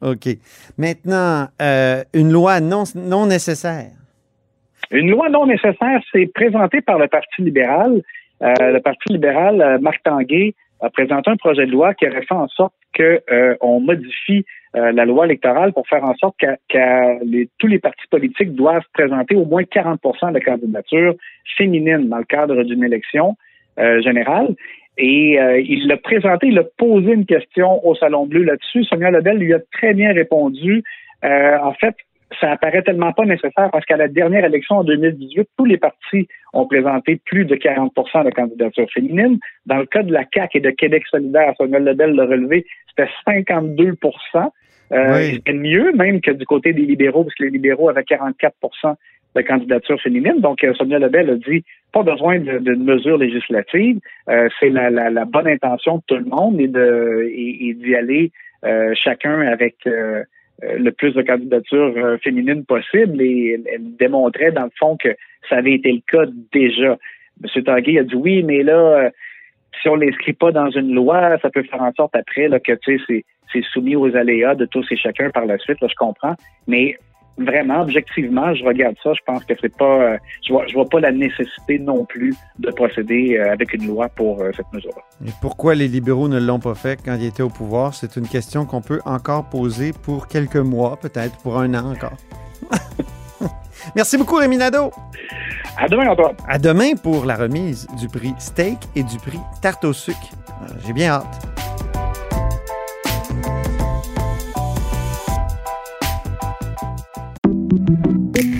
Ah, 0.00 0.10
OK. 0.10 0.28
Maintenant, 0.78 1.48
euh, 1.60 2.02
une 2.14 2.32
loi 2.32 2.60
non, 2.60 2.84
non 2.94 3.26
nécessaire. 3.26 3.90
Une 4.90 5.10
loi 5.10 5.28
non 5.28 5.46
nécessaire, 5.46 6.00
c'est 6.12 6.32
présenté 6.32 6.80
par 6.80 6.98
le 6.98 7.08
Parti 7.08 7.42
libéral. 7.42 8.02
Euh, 8.42 8.52
le 8.60 8.80
Parti 8.80 9.12
libéral, 9.12 9.78
Marc 9.82 10.02
Tanguay, 10.02 10.54
a 10.80 10.90
présenté 10.90 11.30
un 11.30 11.36
projet 11.36 11.66
de 11.66 11.72
loi 11.72 11.94
qui 11.94 12.06
aurait 12.06 12.22
fait 12.22 12.34
en 12.34 12.48
sorte 12.48 12.74
qu'on 12.96 13.02
euh, 13.32 13.80
modifie 13.80 14.44
euh, 14.76 14.92
la 14.92 15.04
loi 15.04 15.24
électorale 15.26 15.72
pour 15.72 15.86
faire 15.88 16.04
en 16.04 16.14
sorte 16.14 16.36
que, 16.38 17.46
tous 17.58 17.66
les 17.66 17.78
partis 17.78 18.06
politiques 18.10 18.54
doivent 18.54 18.84
présenter 18.92 19.34
au 19.34 19.44
moins 19.44 19.62
40% 19.62 20.32
de 20.32 20.38
candidatures 20.40 21.14
féminines 21.56 22.08
dans 22.08 22.18
le 22.18 22.24
cadre 22.24 22.62
d'une 22.62 22.84
élection 22.84 23.36
euh, 23.78 24.00
générale. 24.02 24.54
Et 25.00 25.38
il 25.60 25.86
l'a 25.86 25.96
présenté, 25.96 26.48
il 26.48 26.58
a 26.58 26.64
posé 26.76 27.12
une 27.12 27.24
question 27.24 27.86
au 27.86 27.94
Salon 27.94 28.26
Bleu 28.26 28.42
là-dessus. 28.42 28.82
Sonia 28.82 29.12
Lebel 29.12 29.36
lui 29.36 29.54
a 29.54 29.60
très 29.70 29.94
bien 29.94 30.12
répondu. 30.12 30.82
en 31.22 31.72
fait, 31.74 31.94
ça 32.40 32.52
apparaît 32.52 32.82
tellement 32.82 33.12
pas 33.12 33.24
nécessaire 33.24 33.70
parce 33.72 33.84
qu'à 33.86 33.96
la 33.96 34.08
dernière 34.08 34.44
élection 34.44 34.76
en 34.76 34.84
2018, 34.84 35.48
tous 35.56 35.64
les 35.64 35.78
partis 35.78 36.28
ont 36.52 36.66
présenté 36.66 37.20
plus 37.24 37.44
de 37.44 37.54
40% 37.54 38.24
de 38.24 38.30
candidatures 38.30 38.90
féminines. 38.92 39.38
Dans 39.66 39.78
le 39.78 39.86
cas 39.86 40.02
de 40.02 40.12
la 40.12 40.24
CAQ 40.32 40.58
et 40.58 40.60
de 40.60 40.70
Québec 40.70 41.04
solidaire, 41.10 41.54
Sonia 41.56 41.78
Lebel 41.78 42.12
l'a 42.12 42.26
relevé, 42.26 42.66
c'était 42.88 43.10
52 43.26 43.94
euh, 44.92 45.30
C'était 45.32 45.52
mieux 45.52 45.92
même 45.92 46.20
que 46.20 46.30
du 46.30 46.44
côté 46.44 46.72
des 46.72 46.82
libéraux, 46.82 47.24
parce 47.24 47.34
que 47.34 47.44
les 47.44 47.50
libéraux 47.50 47.88
avaient 47.88 48.02
44% 48.02 48.94
de 49.36 49.42
candidatures 49.42 50.00
féminines. 50.00 50.40
Donc, 50.40 50.64
euh, 50.64 50.74
Sonia 50.74 50.98
Lebel 50.98 51.30
a 51.30 51.34
dit 51.34 51.64
pas 51.92 52.02
besoin 52.02 52.38
de, 52.38 52.58
de 52.58 52.74
mesures 52.74 53.18
législatives. 53.18 54.00
Euh, 54.28 54.48
c'est 54.58 54.70
la, 54.70 54.90
la, 54.90 55.10
la, 55.10 55.24
bonne 55.24 55.48
intention 55.48 55.96
de 55.96 56.02
tout 56.06 56.16
le 56.16 56.24
monde 56.24 56.60
et 56.60 56.68
de 56.68 57.30
et, 57.32 57.74
d'y 57.74 57.94
aller 57.94 58.32
euh, 58.64 58.92
chacun 58.94 59.40
avec 59.40 59.76
euh, 59.86 60.22
le 60.62 60.90
plus 60.90 61.12
de 61.12 61.22
candidatures 61.22 61.94
euh, 61.96 62.18
féminines 62.18 62.64
possible 62.64 63.20
et 63.22 63.60
elle 63.72 63.96
démontrait 63.96 64.52
dans 64.52 64.64
le 64.64 64.72
fond 64.78 64.96
que 64.96 65.14
ça 65.48 65.56
avait 65.56 65.74
été 65.74 65.92
le 65.92 66.00
cas 66.06 66.30
déjà. 66.52 66.98
M. 67.42 67.62
Tanguay 67.62 67.98
a 67.98 68.02
dit 68.02 68.14
oui, 68.14 68.42
mais 68.42 68.62
là, 68.62 68.74
euh, 68.74 69.10
si 69.80 69.88
on 69.88 69.94
l'inscrit 69.94 70.32
pas 70.32 70.50
dans 70.50 70.70
une 70.70 70.94
loi, 70.94 71.38
ça 71.40 71.50
peut 71.50 71.62
faire 71.62 71.82
en 71.82 71.92
sorte 71.92 72.16
après 72.16 72.48
là, 72.48 72.58
que 72.58 72.72
c'est 72.84 73.62
soumis 73.72 73.96
aux 73.96 74.14
aléas 74.16 74.56
de 74.56 74.66
tous 74.66 74.86
et 74.90 74.96
chacun 74.96 75.30
par 75.30 75.46
la 75.46 75.58
suite. 75.58 75.80
Là, 75.80 75.88
je 75.88 75.94
comprends. 75.94 76.34
Mais 76.66 76.98
vraiment, 77.38 77.82
objectivement, 77.82 78.54
je 78.54 78.64
regarde 78.64 78.96
ça, 79.02 79.12
je 79.14 79.20
pense 79.24 79.44
que 79.44 79.54
c'est 79.60 79.74
pas, 79.76 79.84
euh, 79.84 80.18
je 80.46 80.52
vois, 80.52 80.66
je 80.66 80.74
vois 80.74 80.86
pas 80.86 81.00
la 81.00 81.12
nécessité 81.12 81.78
non 81.78 82.04
plus 82.04 82.34
de 82.58 82.70
procéder 82.70 83.36
euh, 83.38 83.52
avec 83.52 83.72
une 83.72 83.86
loi 83.86 84.08
pour 84.08 84.40
euh, 84.40 84.50
cette 84.56 84.70
mesure-là. 84.72 85.02
Et 85.26 85.30
pourquoi 85.40 85.74
les 85.74 85.88
libéraux 85.88 86.28
ne 86.28 86.38
l'ont 86.38 86.58
pas 86.58 86.74
fait 86.74 86.98
quand 87.02 87.14
ils 87.14 87.26
étaient 87.26 87.42
au 87.42 87.48
pouvoir? 87.48 87.94
C'est 87.94 88.16
une 88.16 88.28
question 88.28 88.66
qu'on 88.66 88.82
peut 88.82 89.00
encore 89.04 89.48
poser 89.48 89.92
pour 89.92 90.28
quelques 90.28 90.56
mois, 90.56 90.98
peut-être 91.00 91.36
pour 91.38 91.58
un 91.58 91.74
an 91.74 91.92
encore. 91.92 92.16
Merci 93.96 94.18
beaucoup, 94.18 94.36
Rémi 94.36 94.56
Nadeau. 94.56 94.90
À 95.76 95.88
demain, 95.88 96.08
Antoine. 96.08 96.34
À 96.48 96.58
demain 96.58 96.94
pour 97.00 97.24
la 97.24 97.36
remise 97.36 97.86
du 97.98 98.08
prix 98.08 98.34
steak 98.38 98.78
et 98.96 99.04
du 99.04 99.16
prix 99.18 99.38
tarte 99.62 99.84
au 99.84 99.92
sucre. 99.92 100.18
J'ai 100.84 100.92
bien 100.92 101.10
hâte. 101.10 101.47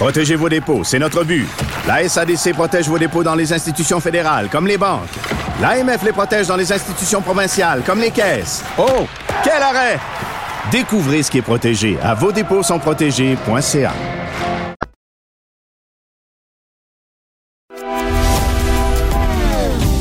Protégez 0.00 0.34
vos 0.34 0.48
dépôts, 0.48 0.82
c'est 0.82 0.98
notre 0.98 1.24
but. 1.24 1.46
La 1.86 2.08
SADC 2.08 2.54
protège 2.54 2.88
vos 2.88 2.98
dépôts 2.98 3.22
dans 3.22 3.34
les 3.34 3.52
institutions 3.52 4.00
fédérales, 4.00 4.48
comme 4.50 4.66
les 4.66 4.78
banques. 4.78 5.10
L'AMF 5.60 6.02
les 6.02 6.12
protège 6.12 6.46
dans 6.46 6.56
les 6.56 6.72
institutions 6.72 7.20
provinciales, 7.20 7.82
comme 7.84 8.00
les 8.00 8.10
caisses. 8.10 8.64
Oh, 8.78 9.06
quel 9.44 9.62
arrêt! 9.62 9.98
Découvrez 10.72 11.22
ce 11.22 11.30
qui 11.30 11.36
est 11.36 11.42
protégé 11.42 11.98
à 12.02 12.14
vos 12.14 12.32
dépôts 12.32 12.62
sont 12.62 12.78
protégés.ca. 12.78 13.92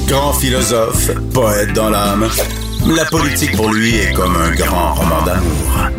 Grand 0.07 0.33
philosophe, 0.33 1.11
poète 1.33 1.73
dans 1.73 1.89
l'âme, 1.89 2.29
la 2.87 3.03
politique 3.03 3.53
pour 3.57 3.73
lui 3.73 3.97
est 3.97 4.13
comme 4.13 4.37
un 4.37 4.51
grand 4.51 4.93
roman 4.93 5.21
d'amour. 5.23 5.89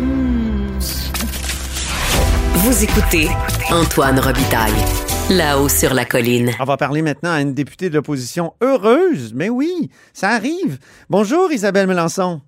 Vous 2.55 2.83
écoutez 2.83 3.29
Antoine 3.69 4.19
Robitaille. 4.19 4.73
Là-haut 5.29 5.69
sur 5.69 5.93
la 5.93 6.03
colline. 6.03 6.51
On 6.59 6.65
va 6.65 6.77
parler 6.77 7.01
maintenant 7.01 7.31
à 7.31 7.41
une 7.41 7.53
députée 7.53 7.89
de 7.89 7.95
l'opposition 7.95 8.53
heureuse. 8.61 9.33
Mais 9.35 9.49
oui, 9.49 9.89
ça 10.13 10.29
arrive. 10.29 10.79
Bonjour 11.09 11.51
Isabelle 11.51 11.87
Melançon 11.87 12.41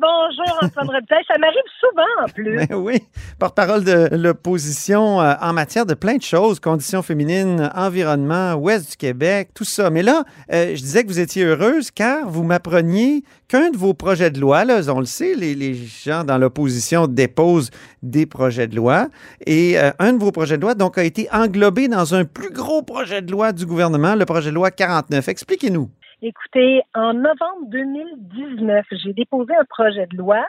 bonjour, 0.00 0.58
Antoine 0.62 0.88
Robitaille. 0.88 1.24
Ça 1.26 1.38
m'arrive 1.38 1.56
souvent, 1.80 2.24
en 2.24 2.28
plus. 2.28 2.66
Ben 2.66 2.76
oui, 2.76 3.00
porte-parole 3.38 3.84
de 3.84 4.08
l'opposition 4.12 5.20
euh, 5.20 5.34
en 5.40 5.52
matière 5.52 5.86
de 5.86 5.94
plein 5.94 6.16
de 6.16 6.22
choses, 6.22 6.60
conditions 6.60 7.02
féminines, 7.02 7.70
environnement, 7.74 8.54
ouest 8.54 8.90
du 8.90 8.96
Québec, 8.96 9.50
tout 9.54 9.64
ça. 9.64 9.90
Mais 9.90 10.02
là, 10.02 10.24
euh, 10.52 10.70
je 10.70 10.80
disais 10.80 11.02
que 11.02 11.08
vous 11.08 11.20
étiez 11.20 11.44
heureuse 11.44 11.90
car 11.90 12.28
vous 12.28 12.44
m'appreniez 12.44 13.24
qu'un 13.48 13.70
de 13.70 13.76
vos 13.76 13.94
projets 13.94 14.30
de 14.30 14.40
loi, 14.40 14.64
là, 14.64 14.80
on 14.88 15.00
le 15.00 15.06
sait, 15.06 15.34
les, 15.34 15.74
gens 15.74 16.24
dans 16.24 16.38
l'opposition 16.38 17.06
déposent 17.06 17.70
des 18.02 18.26
projets 18.26 18.66
de 18.66 18.76
loi, 18.76 19.08
et 19.46 19.78
euh, 19.78 19.90
un 19.98 20.12
de 20.12 20.18
vos 20.18 20.32
projets 20.32 20.56
de 20.56 20.62
loi, 20.62 20.74
donc, 20.74 20.98
a 20.98 21.04
été 21.04 21.28
englobé 21.32 21.88
dans 21.88 22.14
un 22.14 22.24
plus 22.24 22.50
gros 22.50 22.82
projet 22.82 23.22
de 23.22 23.30
loi 23.30 23.52
du 23.52 23.66
gouvernement, 23.66 24.14
le 24.14 24.24
projet 24.24 24.50
de 24.50 24.54
loi 24.54 24.70
49. 24.70 25.28
Expliquez-nous. 25.28 25.90
Écoutez, 26.22 26.80
en 26.94 27.12
novembre 27.12 27.66
2019, 27.66 28.86
j'ai 28.90 29.12
déposé 29.12 29.54
un 29.54 29.66
projet 29.66 30.06
de 30.06 30.16
loi 30.16 30.46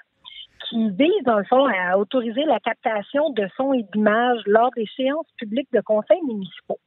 qui 0.70 0.90
vise, 0.92 1.24
dans 1.26 1.40
le 1.40 1.44
fond, 1.44 1.66
à 1.66 1.98
autoriser 1.98 2.46
la 2.46 2.62
captation 2.62 3.32
de 3.32 3.46
sons 3.58 3.74
et 3.74 3.84
d'images 3.94 4.40
lors 4.46 4.72
des 4.78 4.88
séances 4.96 5.28
publiques 5.38 5.68
de 5.74 5.82
conseils 5.82 6.22
municipaux. 6.26 6.80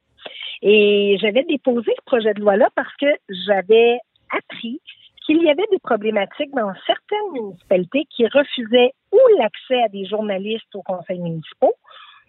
Et 0.62 1.18
j'avais 1.20 1.44
déposé 1.44 1.92
ce 1.94 2.04
projet 2.06 2.32
de 2.32 2.40
loi-là 2.40 2.70
parce 2.74 2.94
que 2.96 3.06
j'avais 3.28 3.98
appris 4.30 4.80
qu'il 5.26 5.42
y 5.42 5.50
avait 5.50 5.66
des 5.70 5.78
problématiques 5.82 6.54
dans 6.54 6.72
certaines 6.86 7.32
municipalités 7.34 8.06
qui 8.08 8.26
refusaient 8.28 8.92
ou 9.12 9.18
l'accès 9.38 9.82
à 9.82 9.88
des 9.88 10.06
journalistes 10.06 10.74
aux 10.74 10.82
conseils 10.82 11.20
municipaux 11.20 11.74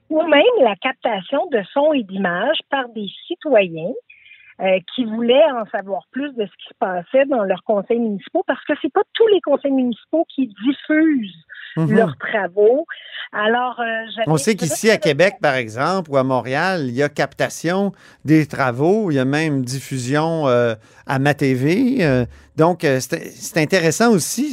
ou 0.10 0.22
même 0.24 0.44
la 0.60 0.76
captation 0.76 1.48
de 1.48 1.64
sons 1.72 1.94
et 1.94 2.04
d'images 2.04 2.60
par 2.70 2.90
des 2.90 3.08
citoyens 3.26 3.94
euh, 4.62 4.80
qui 4.94 5.06
voulaient 5.06 5.52
en 5.54 5.66
savoir 5.72 6.04
plus 6.12 6.32
de 6.36 6.46
ce 6.46 6.52
qui 6.52 6.68
se 6.70 6.76
passait 6.80 7.26
dans 7.26 7.44
leurs 7.44 7.64
conseils 7.64 8.00
municipaux 8.00 8.44
parce 8.46 8.64
que 8.66 8.74
c'est 8.82 8.92
pas 8.94 9.02
tous 9.14 9.28
les 9.28 9.42
conseils 9.42 9.72
municipaux 9.72 10.26
qui 10.34 10.48
diffusent 10.66 11.46
Mhm. 11.78 11.94
leurs 11.94 12.18
travaux. 12.18 12.86
Alors, 13.32 13.80
euh, 13.80 14.24
On 14.28 14.36
sait 14.36 14.56
qu'ici 14.56 14.90
à 14.92 14.98
Québec, 14.98 15.36
par 15.42 15.56
exemple, 15.56 16.12
ou 16.12 16.18
à 16.18 16.24
Montréal, 16.24 16.82
il 16.88 16.94
y 16.94 17.02
a 17.02 17.08
captation 17.08 17.94
des 18.26 18.46
travaux, 18.46 19.10
il 19.10 19.16
y 19.16 19.20
a 19.20 19.26
même 19.26 19.64
diffusion 19.64 20.50
euh, 20.50 20.76
à 21.08 21.18
ma 21.18 21.34
TV. 21.34 22.26
donc, 22.58 22.82
c'est 23.00 23.58
intéressant 23.58 24.12
aussi, 24.12 24.52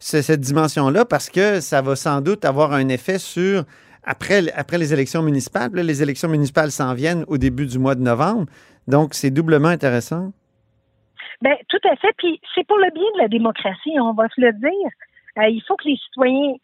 cette 0.00 0.40
dimension-là, 0.40 1.04
parce 1.04 1.28
que 1.28 1.60
ça 1.60 1.82
va 1.82 1.96
sans 1.96 2.22
doute 2.22 2.46
avoir 2.46 2.72
un 2.72 2.88
effet 2.88 3.18
sur, 3.18 3.64
après, 4.04 4.50
après 4.54 4.78
les 4.78 4.92
élections 4.94 5.22
municipales, 5.22 5.70
là, 5.74 5.82
les 5.82 6.02
élections 6.02 6.28
municipales 6.30 6.70
s'en 6.70 6.94
viennent 6.94 7.24
au 7.28 7.36
début 7.36 7.66
du 7.66 7.78
mois 7.78 7.94
de 7.94 8.00
novembre. 8.02 8.46
Donc, 8.88 9.12
c'est 9.12 9.30
doublement 9.30 9.68
intéressant. 9.68 10.32
Ben, 11.42 11.54
tout 11.68 11.88
à 11.88 11.94
fait. 11.96 12.12
Puis 12.16 12.40
c'est 12.54 12.66
pour 12.66 12.78
le 12.78 12.90
bien 12.92 13.04
de 13.14 13.18
la 13.18 13.28
démocratie, 13.28 14.00
on 14.00 14.14
va 14.14 14.28
se 14.28 14.40
le 14.40 14.52
dire. 14.54 14.90
Euh, 15.38 15.48
il 15.48 15.62
faut 15.68 15.76
que 15.76 15.88
les 15.88 15.96
citoyens 15.96 16.54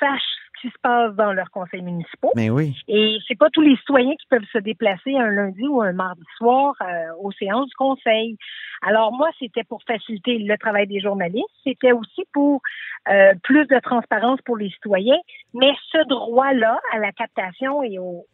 sachent 0.00 0.22
ce 0.56 0.60
qui 0.62 0.72
se 0.72 0.78
passe 0.82 1.14
dans 1.14 1.32
leurs 1.32 1.50
conseils 1.50 1.82
municipaux. 1.82 2.32
Mais 2.34 2.48
oui. 2.48 2.74
Et 2.88 3.18
c'est 3.28 3.38
pas 3.38 3.50
tous 3.50 3.60
les 3.60 3.76
citoyens 3.76 4.14
qui 4.18 4.26
peuvent 4.28 4.48
se 4.50 4.58
déplacer 4.58 5.14
un 5.14 5.28
lundi 5.28 5.68
ou 5.68 5.82
un 5.82 5.92
mardi 5.92 6.24
soir 6.38 6.74
euh, 6.80 7.12
aux 7.20 7.32
séances 7.32 7.68
du 7.68 7.74
conseil. 7.76 8.38
Alors 8.82 9.12
moi, 9.12 9.28
c'était 9.38 9.64
pour 9.64 9.82
faciliter 9.86 10.38
le 10.38 10.56
travail 10.56 10.86
des 10.86 11.00
journalistes. 11.00 11.46
C'était 11.64 11.92
aussi 11.92 12.24
pour 12.32 12.62
euh, 13.08 13.34
plus 13.42 13.66
de 13.66 13.78
transparence 13.78 14.40
pour 14.42 14.56
les 14.56 14.70
citoyens. 14.70 15.20
Mais 15.52 15.72
ce 15.92 16.08
droit-là 16.08 16.80
à 16.92 16.98
la 16.98 17.12
captation 17.12 17.82
et 17.82 17.98
au, 17.98 18.26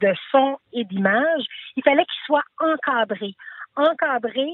de 0.00 0.12
son 0.30 0.56
et 0.72 0.84
d'image, 0.84 1.44
il 1.76 1.82
fallait 1.82 2.04
qu'il 2.04 2.24
soit 2.26 2.44
encadré. 2.58 3.34
Encadré 3.76 4.48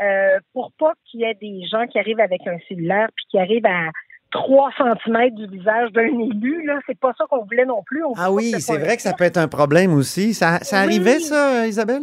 euh, 0.00 0.38
pour 0.52 0.72
pas 0.78 0.92
qu'il 1.04 1.20
y 1.20 1.24
ait 1.24 1.34
des 1.34 1.66
gens 1.66 1.86
qui 1.86 1.98
arrivent 1.98 2.20
avec 2.20 2.46
un 2.46 2.56
cellulaire 2.68 3.08
puis 3.16 3.24
qui 3.30 3.38
arrivent 3.38 3.66
à 3.66 3.90
3 4.30 4.70
cm 4.76 5.34
du 5.34 5.46
visage 5.48 5.90
d'un 5.92 6.06
élu. 6.06 6.64
Là, 6.66 6.78
c'est 6.86 6.98
pas 6.98 7.12
ça 7.18 7.24
qu'on 7.28 7.44
voulait 7.44 7.64
non 7.64 7.82
plus. 7.84 8.04
On 8.04 8.12
Ah 8.16 8.30
oui, 8.30 8.52
c'est 8.60 8.78
vrai 8.78 8.96
que 8.96 9.02
ça 9.02 9.12
peut 9.12 9.24
être 9.24 9.38
un 9.38 9.48
problème 9.48 9.92
aussi. 9.94 10.34
Ça, 10.34 10.58
ça 10.62 10.80
arrivait, 10.80 11.18
ça, 11.18 11.66
Isabelle? 11.66 12.02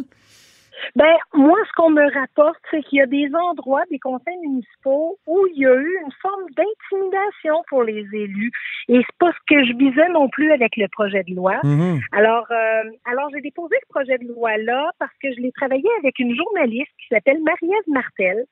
Ben, 0.94 1.14
moi, 1.34 1.58
ce 1.66 1.72
qu'on 1.76 1.90
me 1.90 2.12
rapporte, 2.12 2.60
c'est 2.70 2.82
qu'il 2.82 2.98
y 2.98 3.02
a 3.02 3.06
des 3.06 3.28
endroits, 3.34 3.82
des 3.90 3.98
conseils 3.98 4.38
municipaux, 4.42 5.18
où 5.26 5.46
il 5.54 5.60
y 5.60 5.66
a 5.66 5.74
eu 5.74 5.98
une 6.04 6.12
forme 6.22 6.44
d'intimidation 6.56 7.62
pour 7.68 7.82
les 7.82 8.06
élus. 8.12 8.52
Et 8.88 8.98
c'est 8.98 9.18
pas 9.18 9.32
ce 9.32 9.54
que 9.54 9.64
je 9.64 9.76
visais 9.76 10.08
non 10.10 10.28
plus 10.28 10.52
avec 10.52 10.76
le 10.76 10.88
projet 10.88 11.22
de 11.24 11.34
loi. 11.34 11.58
Mhm. 11.64 12.00
Alors, 12.12 12.46
euh, 12.50 12.90
alors 13.04 13.28
j'ai 13.32 13.40
déposé 13.40 13.76
ce 13.82 13.88
projet 13.88 14.18
de 14.18 14.28
loi-là 14.28 14.90
parce 14.98 15.12
que 15.22 15.32
je 15.32 15.40
l'ai 15.40 15.52
travaillé 15.52 15.88
avec 15.98 16.18
une 16.18 16.34
journaliste 16.34 16.92
qui 17.00 17.08
s'appelle 17.08 17.42
Marie-Ève 17.42 17.88
Martel, 17.88 18.44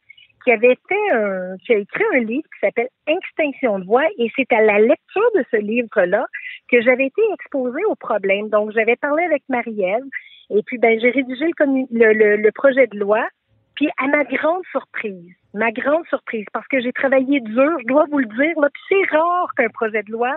qui 0.45 0.53
avait 0.53 0.77
fait 0.89 1.11
un, 1.13 1.57
qui 1.65 1.73
a 1.73 1.79
écrit 1.79 2.05
un 2.15 2.21
livre 2.21 2.43
qui 2.43 2.61
s'appelle 2.61 2.89
Extinction 3.07 3.79
de 3.79 3.85
voix, 3.85 4.05
et 4.19 4.31
c'est 4.37 4.53
à 4.53 4.61
la 4.61 4.79
lecture 4.79 5.31
de 5.35 5.45
ce 5.51 5.57
livre-là 5.57 6.27
que 6.71 6.83
j'avais 6.83 7.07
été 7.07 7.23
exposée 7.33 7.85
au 7.89 7.95
problème. 7.95 8.49
Donc, 8.51 8.73
j'avais 8.73 8.97
parlé 8.97 9.25
avec 9.25 9.43
Marie-Ève, 9.49 10.05
et 10.51 10.63
puis 10.63 10.79
ben 10.79 10.99
j'ai 11.01 11.11
rédigé 11.11 11.47
le, 11.61 12.51
projet 12.51 12.87
de 12.87 12.99
loi. 12.99 13.27
Puis 13.75 13.89
à 13.99 14.07
ma 14.07 14.23
grande 14.25 14.63
surprise, 14.71 15.33
ma 15.53 15.73
grande 15.73 16.07
surprise, 16.07 16.47
parce 16.53 16.67
que 16.69 16.81
j'ai 16.81 16.93
travaillé 16.93 17.41
dur, 17.41 17.71
je 17.81 17.87
dois 17.87 18.05
vous 18.11 18.19
le 18.19 18.27
dire, 18.27 18.61
là, 18.61 18.69
puis 18.73 18.83
c'est 18.89 19.17
rare 19.17 19.49
qu'un 19.57 19.69
projet 19.69 20.03
de 20.05 20.13
loi 20.13 20.37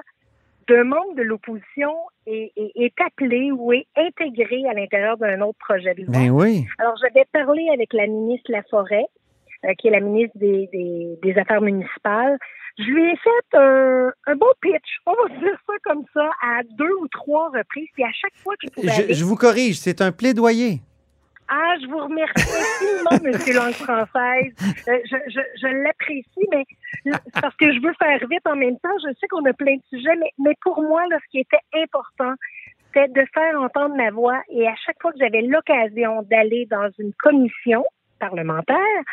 d'un 0.68 0.84
membre 0.84 1.16
de 1.16 1.22
l'opposition 1.24 1.94
est, 2.26 2.52
est- 2.58 2.72
est 2.76 2.94
appelé 3.02 3.52
ou 3.52 3.72
est 3.72 3.86
intégré 3.96 4.68
à 4.68 4.74
l'intérieur 4.74 5.18
d'un 5.18 5.40
autre 5.42 5.58
projet 5.60 5.94
de 5.94 6.02
loi. 6.02 6.12
Ben 6.12 6.30
oui. 6.30 6.66
Alors, 6.78 6.96
j'avais 7.02 7.26
parlé 7.32 7.70
avec 7.74 7.94
la 7.94 8.06
ministre 8.08 8.52
Laforêt, 8.52 9.06
euh, 9.66 9.74
qui 9.78 9.88
est 9.88 9.92
la 9.92 10.02
ministre 10.02 10.38
des, 10.38 10.68
des, 10.74 11.18
des 11.24 11.38
Affaires 11.40 11.62
municipales. 11.62 12.38
Je 12.78 12.84
lui 12.84 13.10
ai 13.12 13.16
fait 13.18 13.58
un, 13.58 14.12
un 14.28 14.36
beau 14.36 14.52
pitch, 14.62 15.00
on 15.06 15.14
va 15.14 15.36
dire 15.40 15.58
ça 15.66 15.74
comme 15.84 16.04
ça, 16.14 16.30
à 16.44 16.62
deux 16.78 16.94
ou 17.02 17.08
trois 17.08 17.50
reprises. 17.50 17.90
Puis 17.94 18.04
à 18.04 18.12
chaque 18.12 18.36
fois 18.44 18.54
que 18.56 18.68
je 18.68 18.72
pouvais 18.74 18.88
Je, 18.94 19.02
aller- 19.02 19.14
je 19.14 19.24
vous 19.26 19.36
corrige, 19.36 19.80
c'est 19.80 20.00
un 20.02 20.12
plaidoyer. 20.12 20.80
ah, 21.50 21.74
je 21.82 21.88
vous 21.88 21.98
remercie 21.98 22.46
infiniment, 22.46 23.24
Monsieur 23.24 23.54
Langue 23.56 23.74
Française. 23.74 24.54
Euh, 24.88 25.00
je 25.10 25.16
je, 25.30 25.40
je 25.62 25.68
l'apprécie, 25.68 26.48
mais 26.52 26.66
parce 27.42 27.56
que 27.56 27.74
je 27.74 27.80
veux 27.82 27.94
faire 27.98 28.20
vite 28.30 28.46
en 28.46 28.56
même 28.56 28.78
temps. 28.80 28.96
Je 29.08 29.12
sais 29.20 29.28
qu'on 29.28 29.46
a 29.46 29.54
plein 29.54 29.76
de 29.78 29.82
sujets, 29.90 30.16
mais, 30.20 30.32
mais 30.38 30.54
pour 30.62 30.82
moi, 30.84 31.02
là, 31.10 31.18
ce 31.26 31.30
qui 31.32 31.40
était 31.40 31.58
important, 31.84 32.34
c'était 32.94 33.08
de 33.08 33.26
faire 33.34 33.60
entendre 33.60 33.96
ma 33.96 34.12
voix. 34.12 34.40
Et 34.50 34.68
à 34.68 34.76
chaque 34.86 35.02
fois 35.02 35.12
que 35.14 35.18
j'avais 35.20 35.42
l'occasion 35.42 36.22
d'aller 36.24 36.68
dans 36.70 36.90
une 37.00 37.14
commission 37.14 37.84
parlementaire 38.18 39.04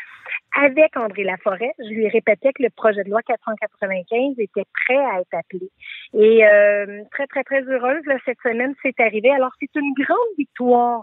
avec 0.56 0.96
André 0.96 1.24
Laforêt, 1.24 1.74
je 1.78 1.88
lui 1.88 2.08
répétais 2.08 2.52
que 2.52 2.62
le 2.62 2.70
projet 2.70 3.02
de 3.04 3.10
loi 3.10 3.20
495 3.22 4.34
était 4.38 4.64
prêt 4.86 4.98
à 4.98 5.20
être 5.20 5.34
appelé. 5.34 5.70
Et 6.14 6.46
euh, 6.46 7.02
très, 7.10 7.26
très, 7.26 7.42
très 7.42 7.62
heureuse, 7.62 8.02
là, 8.06 8.16
cette 8.24 8.38
semaine, 8.42 8.74
c'est 8.82 8.98
arrivé. 9.00 9.30
Alors, 9.30 9.50
c'est 9.60 9.74
une 9.74 9.92
grande 9.94 10.18
victoire 10.38 11.02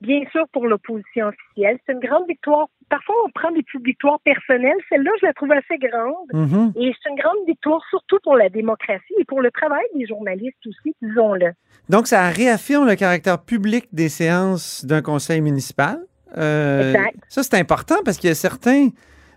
bien 0.00 0.22
sûr 0.32 0.46
pour 0.52 0.66
l'opposition 0.66 1.28
officielle. 1.28 1.78
C'est 1.86 1.92
une 1.92 2.00
grande 2.00 2.26
victoire. 2.28 2.66
Parfois, 2.90 3.14
on 3.24 3.30
prend 3.30 3.50
des 3.52 3.62
petites 3.62 3.84
victoires 3.84 4.18
personnelles. 4.24 4.76
Celle-là, 4.88 5.10
je 5.20 5.26
la 5.26 5.32
trouve 5.32 5.52
assez 5.52 5.78
grande. 5.78 6.28
Mhm. 6.32 6.72
Et 6.76 6.92
c'est 7.02 7.10
une 7.10 7.16
grande 7.16 7.46
victoire 7.46 7.80
surtout 7.88 8.18
pour 8.22 8.36
la 8.36 8.48
démocratie 8.48 9.14
et 9.18 9.24
pour 9.24 9.40
le 9.40 9.50
travail 9.50 9.84
des 9.94 10.06
journalistes 10.06 10.58
aussi, 10.66 10.94
disons-le. 11.00 11.52
Donc, 11.88 12.06
ça 12.08 12.28
réaffirme 12.28 12.86
le 12.86 12.96
caractère 12.96 13.42
public 13.42 13.86
des 13.92 14.08
séances 14.08 14.84
d'un 14.84 15.02
conseil 15.02 15.40
municipal? 15.40 15.98
Euh. 16.36 16.94
Ça, 17.28 17.42
c'est 17.42 17.54
important 17.58 17.96
parce 18.04 18.18
qu'il 18.18 18.28
y 18.28 18.30
a 18.30 18.34
certains 18.34 18.88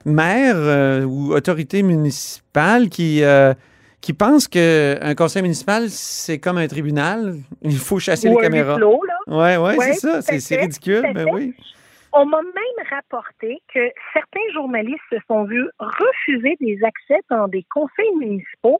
maires 0.05 0.55
euh, 0.55 1.03
ou 1.03 1.34
autorités 1.34 1.84
municipales 1.84 2.89
qui, 2.89 3.23
euh, 3.23 3.53
qui 4.01 4.13
pensent 4.13 4.47
qu'un 4.47 5.15
conseil 5.15 5.41
municipal, 5.41 5.89
c'est 5.89 6.39
comme 6.39 6.58
un 6.58 6.67
tribunal. 6.67 7.36
Il 7.62 7.77
faut 7.77 7.99
chasser 7.99 8.29
Ou 8.29 8.38
les 8.38 8.43
caméras. 8.43 8.77
là. 8.79 8.88
Ouais, 9.27 9.58
ouais, 9.58 9.77
Ouais, 9.77 9.93
c'est 9.93 10.21
ça. 10.21 10.21
C'est 10.21 10.58
ridicule. 10.58 11.05
à 11.05 11.13
Ben 11.13 11.27
oui. 11.31 11.53
On 12.17 12.25
m'a 12.25 12.41
même 12.41 12.88
rapporté 12.89 13.62
que 13.73 13.79
certains 14.13 14.53
journalistes 14.53 15.01
se 15.12 15.17
sont 15.27 15.43
vus 15.43 15.67
refuser 15.79 16.55
des 16.62 16.79
accès 16.81 17.19
dans 17.29 17.49
des 17.49 17.65
conseils 17.73 18.15
municipaux 18.17 18.79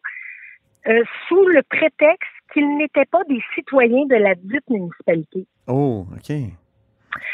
euh, 0.88 1.04
sous 1.28 1.46
le 1.48 1.62
prétexte 1.64 2.30
qu'ils 2.54 2.78
n'étaient 2.78 3.06
pas 3.06 3.24
des 3.28 3.42
citoyens 3.54 4.06
de 4.06 4.16
la 4.16 4.36
dite 4.36 4.70
municipalité. 4.70 5.46
Oh, 5.68 6.06
OK. 6.16 6.34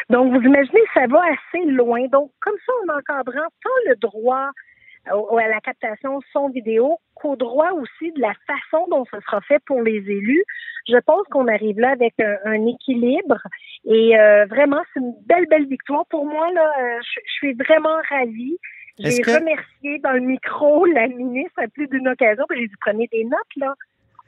Donc, 0.10 0.34
vous 0.34 0.42
imaginez, 0.42 0.82
ça 0.94 1.08
va 1.08 1.22
assez 1.24 1.66
loin. 1.66 2.06
Donc, 2.08 2.32
comme 2.42 2.58
ça, 2.66 2.74
en 2.86 2.98
encadrant 3.00 3.50
tant 3.64 3.90
le 3.90 3.96
droit 3.98 4.50
à 5.08 5.48
la 5.48 5.60
captation 5.62 6.20
son 6.32 6.50
vidéo 6.50 6.98
qu'au 7.16 7.36
droit 7.36 7.72
aussi 7.72 8.12
de 8.12 8.22
la 8.22 8.34
façon 8.46 8.86
dont 8.90 9.04
ce 9.12 9.20
sera 9.22 9.42
fait 9.42 9.58
pour 9.66 9.82
les 9.82 9.98
élus, 9.98 10.44
je 10.88 10.98
pense 10.98 11.26
qu'on 11.32 11.48
arrive 11.48 11.80
là 11.80 11.90
avec 11.92 12.14
un, 12.20 12.36
un 12.46 12.68
équilibre. 12.68 13.40
Et 13.86 14.18
euh, 14.20 14.46
vraiment, 14.46 14.82
c'est 14.94 15.00
une 15.00 15.16
belle, 15.26 15.48
belle 15.50 15.66
victoire. 15.68 16.06
Pour 16.10 16.26
moi, 16.26 16.52
là, 16.54 16.72
euh, 16.80 17.00
je 17.02 17.20
je 17.26 17.32
suis 17.34 17.54
vraiment 17.54 17.98
ravie. 18.10 18.58
J'ai 19.00 19.22
que- 19.24 19.32
remercié 19.40 19.98
dans 20.04 20.12
le 20.12 20.20
micro 20.20 20.86
la 20.86 21.08
ministre 21.08 21.58
à 21.58 21.68
plus 21.68 21.88
d'une 21.88 22.08
occasion. 22.08 22.44
puis 22.48 22.60
J'ai 22.60 22.68
dit 22.68 22.76
prenez 22.82 23.08
des 23.12 23.24
notes 23.24 23.56
là. 23.56 23.74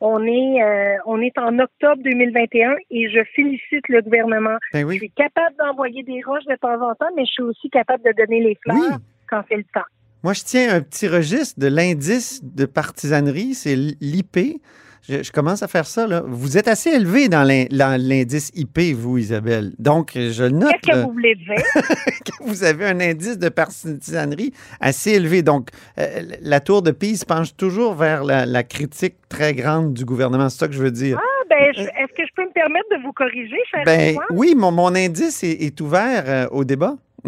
On 0.05 0.21
est 0.25 0.61
euh, 0.61 0.97
on 1.05 1.21
est 1.21 1.37
en 1.37 1.57
octobre 1.59 2.03
2021 2.03 2.75
et 2.91 3.09
je 3.09 3.23
félicite 3.33 3.87
le 3.87 4.01
gouvernement. 4.01 4.57
Ben 4.73 4.83
oui. 4.83 4.95
Je 4.95 4.99
suis 4.99 5.11
capable 5.11 5.55
d'envoyer 5.57 6.03
des 6.03 6.21
roches 6.25 6.43
de 6.43 6.57
temps 6.57 6.75
en 6.85 6.93
temps, 6.95 7.07
mais 7.15 7.25
je 7.25 7.31
suis 7.31 7.43
aussi 7.43 7.69
capable 7.69 8.03
de 8.03 8.11
donner 8.11 8.41
les 8.41 8.57
fleurs 8.61 8.99
quand 9.29 9.43
c'est 9.47 9.55
le 9.55 9.63
temps. 9.73 9.87
Moi, 10.21 10.33
je 10.33 10.43
tiens 10.43 10.75
un 10.75 10.81
petit 10.81 11.07
registre 11.07 11.57
de 11.57 11.67
l'indice 11.67 12.43
de 12.43 12.65
partisanerie, 12.65 13.53
c'est 13.53 13.77
l'IP. 13.77 14.61
Je, 15.07 15.21
je 15.21 15.31
commence 15.33 15.61
à 15.63 15.67
faire 15.67 15.85
ça. 15.85 16.07
Là. 16.07 16.23
Vous 16.25 16.57
êtes 16.57 16.67
assez 16.69 16.89
élevé 16.91 17.27
dans 17.27 17.43
l'in- 17.43 17.65
dans 17.69 17.99
l'indice 18.01 18.51
IP, 18.55 18.79
vous, 18.95 19.17
Isabelle. 19.17 19.73
Donc, 19.77 20.11
je 20.15 20.43
note. 20.45 20.71
Qu'est-ce 20.71 20.91
que 20.91 20.97
là, 20.97 21.03
vous 21.03 21.11
voulez 21.11 21.35
dire? 21.35 21.55
que 22.25 22.43
vous 22.43 22.63
avez 22.63 22.85
un 22.85 22.99
indice 23.01 23.37
de 23.37 23.49
partisanerie 23.49 24.53
assez 24.79 25.11
élevé. 25.11 25.41
Donc, 25.43 25.69
euh, 25.99 26.21
la 26.41 26.59
tour 26.61 26.81
de 26.81 26.91
Pise 26.91 27.25
penche 27.25 27.55
toujours 27.57 27.95
vers 27.95 28.23
la, 28.23 28.45
la 28.45 28.63
critique 28.63 29.15
très 29.27 29.53
grande 29.53 29.93
du 29.93 30.05
gouvernement. 30.05 30.47
C'est 30.49 30.59
ça 30.59 30.67
que 30.67 30.73
je 30.73 30.81
veux 30.81 30.91
dire. 30.91 31.19
Ah, 31.21 31.43
ben, 31.49 31.73
je- 31.75 31.81
est-ce 31.81 32.13
que 32.15 32.25
je 32.25 32.31
peux 32.35 32.45
me 32.45 32.53
permettre 32.53 32.87
de 32.95 33.03
vous 33.03 33.11
corriger, 33.13 33.57
cher 33.69 33.81
ben 33.85 34.15
oui, 34.31 34.53
mon, 34.55 34.71
mon 34.71 34.95
indice 34.95 35.43
est, 35.43 35.63
est 35.63 35.81
ouvert 35.81 36.23
euh, 36.27 36.47
au 36.51 36.63
débat. 36.63 36.95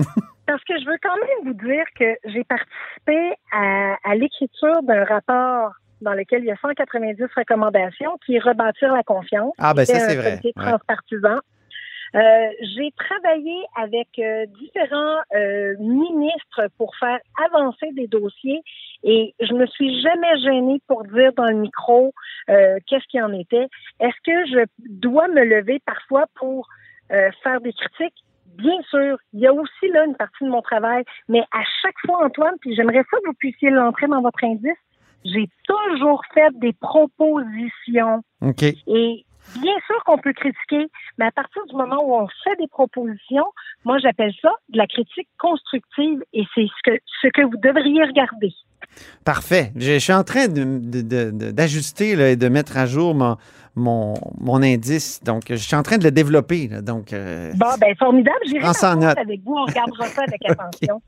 Parce 0.47 0.63
que 0.63 0.73
je 0.79 0.85
veux 0.85 0.97
quand 1.01 1.15
même 1.15 1.53
vous 1.53 1.67
dire 1.67 1.83
que 1.99 2.05
j'ai 2.31 2.43
participé 2.43 3.35
à, 3.51 3.95
à 4.09 4.15
l'écriture 4.15 4.81
d'un 4.83 5.03
rapport 5.03 5.73
dans 6.01 6.13
lequel 6.13 6.43
il 6.43 6.47
y 6.47 6.51
a 6.51 6.57
190 6.57 7.23
recommandations 7.35 8.17
qui 8.25 8.35
est 8.35 8.39
rebâtir 8.39 8.93
la 8.93 9.03
confiance. 9.03 9.53
Ah, 9.57 9.73
ben, 9.73 9.85
ça, 9.85 9.99
c'est 9.99 10.15
vrai. 10.15 10.39
Ouais. 10.43 10.51
transpartisan. 10.53 11.39
Euh, 12.15 12.19
j'ai 12.61 12.93
travaillé 12.97 13.57
avec 13.75 14.07
euh, 14.19 14.45
différents 14.45 15.19
euh, 15.35 15.75
ministres 15.79 16.69
pour 16.77 16.95
faire 16.95 17.19
avancer 17.45 17.91
des 17.91 18.07
dossiers 18.07 18.61
et 19.03 19.35
je 19.39 19.53
me 19.53 19.65
suis 19.67 20.01
jamais 20.01 20.39
gênée 20.39 20.81
pour 20.87 21.03
dire 21.03 21.33
dans 21.33 21.45
le 21.45 21.55
micro 21.55 22.13
euh, 22.49 22.77
qu'est-ce 22.87 23.05
qui 23.09 23.21
en 23.21 23.33
était. 23.33 23.67
Est-ce 23.99 24.15
que 24.23 24.45
je 24.47 24.65
dois 24.89 25.27
me 25.27 25.43
lever 25.43 25.81
parfois 25.85 26.25
pour 26.35 26.67
euh, 27.11 27.29
faire 27.43 27.59
des 27.61 27.73
critiques? 27.73 28.23
Bien 28.57 28.81
sûr, 28.89 29.17
il 29.33 29.41
y 29.41 29.47
a 29.47 29.53
aussi 29.53 29.87
là 29.93 30.05
une 30.05 30.15
partie 30.15 30.45
de 30.45 30.49
mon 30.49 30.61
travail, 30.61 31.03
mais 31.27 31.41
à 31.51 31.63
chaque 31.81 31.95
fois, 32.05 32.25
Antoine, 32.25 32.55
puis 32.61 32.73
j'aimerais 32.75 33.03
ça 33.11 33.17
que 33.17 33.27
vous 33.27 33.33
puissiez 33.33 33.69
l'entrer 33.69 34.07
dans 34.07 34.21
votre 34.21 34.43
indice, 34.43 34.77
j'ai 35.25 35.49
toujours 35.67 36.21
fait 36.33 36.57
des 36.59 36.73
propositions. 36.73 38.23
OK. 38.41 38.63
Et 38.63 39.25
bien 39.59 39.75
sûr 39.85 40.03
qu'on 40.05 40.17
peut 40.17 40.33
critiquer, 40.33 40.87
mais 41.17 41.25
à 41.25 41.31
partir 41.31 41.65
du 41.65 41.75
moment 41.75 42.03
où 42.03 42.15
on 42.15 42.27
fait 42.43 42.55
des 42.59 42.67
propositions, 42.67 43.45
moi 43.83 43.97
j'appelle 43.99 44.33
ça 44.41 44.51
de 44.69 44.77
la 44.77 44.87
critique 44.87 45.27
constructive 45.37 46.23
et 46.33 46.45
c'est 46.53 46.67
ce 46.67 46.91
que, 46.91 46.97
ce 47.21 47.27
que 47.27 47.41
vous 47.41 47.57
devriez 47.57 48.03
regarder. 48.03 48.53
Parfait. 49.23 49.71
Je, 49.75 49.93
je 49.93 49.97
suis 49.99 50.13
en 50.13 50.23
train 50.23 50.47
de- 50.47 50.79
de- 50.79 51.01
de- 51.31 51.51
d'ajuster 51.51 52.11
et 52.31 52.35
de 52.35 52.47
mettre 52.47 52.77
à 52.77 52.85
jour 52.85 53.15
mon, 53.15 53.37
mon, 53.75 54.13
mon 54.39 54.61
indice. 54.63 55.19
Donc, 55.23 55.43
je 55.49 55.55
suis 55.55 55.75
en 55.75 55.83
train 55.83 55.97
de 55.97 56.03
le 56.03 56.11
développer. 56.11 56.67
là. 56.69 56.81
donc, 56.81 57.11
euh, 57.11 57.51
Bon, 57.55 57.67
ben 57.81 57.93
formidable, 57.97 58.37
j'irai 58.47 58.63
en 58.65 58.95
note. 58.95 59.17
avec 59.17 59.41
vous, 59.43 59.53
on 59.55 59.65
regardera 59.65 60.07
ça 60.07 60.21
avec 60.27 60.39
attention. 60.47 61.01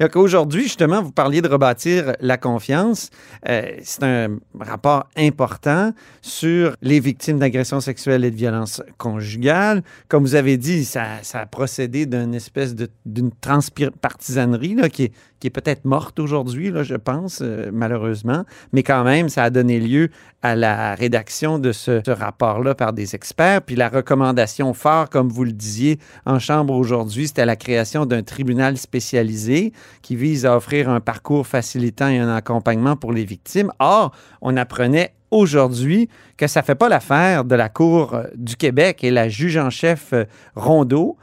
Donc, 0.00 0.16
Aujourd'hui, 0.16 0.62
justement, 0.62 1.02
vous 1.02 1.10
parliez 1.12 1.42
de 1.42 1.48
rebâtir 1.48 2.12
la 2.20 2.38
confiance. 2.38 3.10
Euh, 3.48 3.62
c'est 3.82 4.04
un 4.04 4.38
rapport 4.58 5.08
important 5.18 5.92
sur 6.22 6.76
les 6.80 7.00
victimes 7.00 7.38
d'agressions 7.40 7.80
sexuelles 7.80 8.24
et 8.24 8.30
de 8.30 8.36
violences 8.36 8.82
conjugales. 8.98 9.82
Comme 10.08 10.22
vous 10.22 10.36
avez 10.36 10.56
dit, 10.56 10.84
ça, 10.84 11.04
ça 11.22 11.40
a 11.40 11.46
procédé 11.46 12.06
d'une 12.06 12.34
espèce 12.34 12.74
de, 12.74 12.88
d'une 13.04 13.32
transpartisanerie 13.32 14.74
là, 14.76 14.88
qui 14.88 15.04
est, 15.04 15.12
qui 15.40 15.48
est 15.48 15.50
peut-être 15.50 15.84
morte 15.84 16.18
aujourd'hui, 16.18 16.65
là, 16.70 16.82
je 16.82 16.94
pense, 16.94 17.40
euh, 17.42 17.70
malheureusement. 17.72 18.44
Mais 18.72 18.82
quand 18.82 19.04
même, 19.04 19.28
ça 19.28 19.44
a 19.44 19.50
donné 19.50 19.80
lieu 19.80 20.10
à 20.42 20.54
la 20.54 20.94
rédaction 20.94 21.58
de 21.58 21.72
ce, 21.72 22.08
rapport-là 22.08 22.74
par 22.74 22.92
des 22.92 23.14
experts. 23.14 23.62
Puis 23.62 23.74
la 23.74 23.88
recommandation 23.88 24.72
phare, 24.74 25.10
comme 25.10 25.28
vous 25.28 25.44
le 25.44 25.52
disiez 25.52 25.98
en 26.24 26.38
Chambre 26.38 26.74
aujourd'hui, 26.74 27.26
c'était 27.28 27.46
la 27.46 27.56
création 27.56 28.06
d'un 28.06 28.22
tribunal 28.22 28.76
spécialisé 28.76 29.72
qui 30.02 30.16
vise 30.16 30.46
à 30.46 30.56
offrir 30.56 30.88
un 30.88 31.00
parcours 31.00 31.46
facilitant 31.46 32.08
et 32.08 32.18
un 32.18 32.34
accompagnement 32.34 32.96
pour 32.96 33.12
les 33.12 33.24
victimes. 33.24 33.72
Or, 33.78 34.12
on 34.40 34.56
apprenait 34.56 35.14
aujourd'hui 35.30 36.08
que 36.36 36.46
ça 36.46 36.60
ne 36.60 36.64
fait 36.64 36.74
pas 36.74 36.88
l'affaire 36.88 37.44
de 37.44 37.54
la 37.54 37.68
Cour 37.68 38.14
euh, 38.14 38.24
du 38.34 38.56
Québec 38.56 39.02
et 39.02 39.10
la 39.10 39.28
juge 39.28 39.56
en 39.56 39.70
chef 39.70 40.12
euh, 40.12 40.24
Rondeau, 40.54 41.16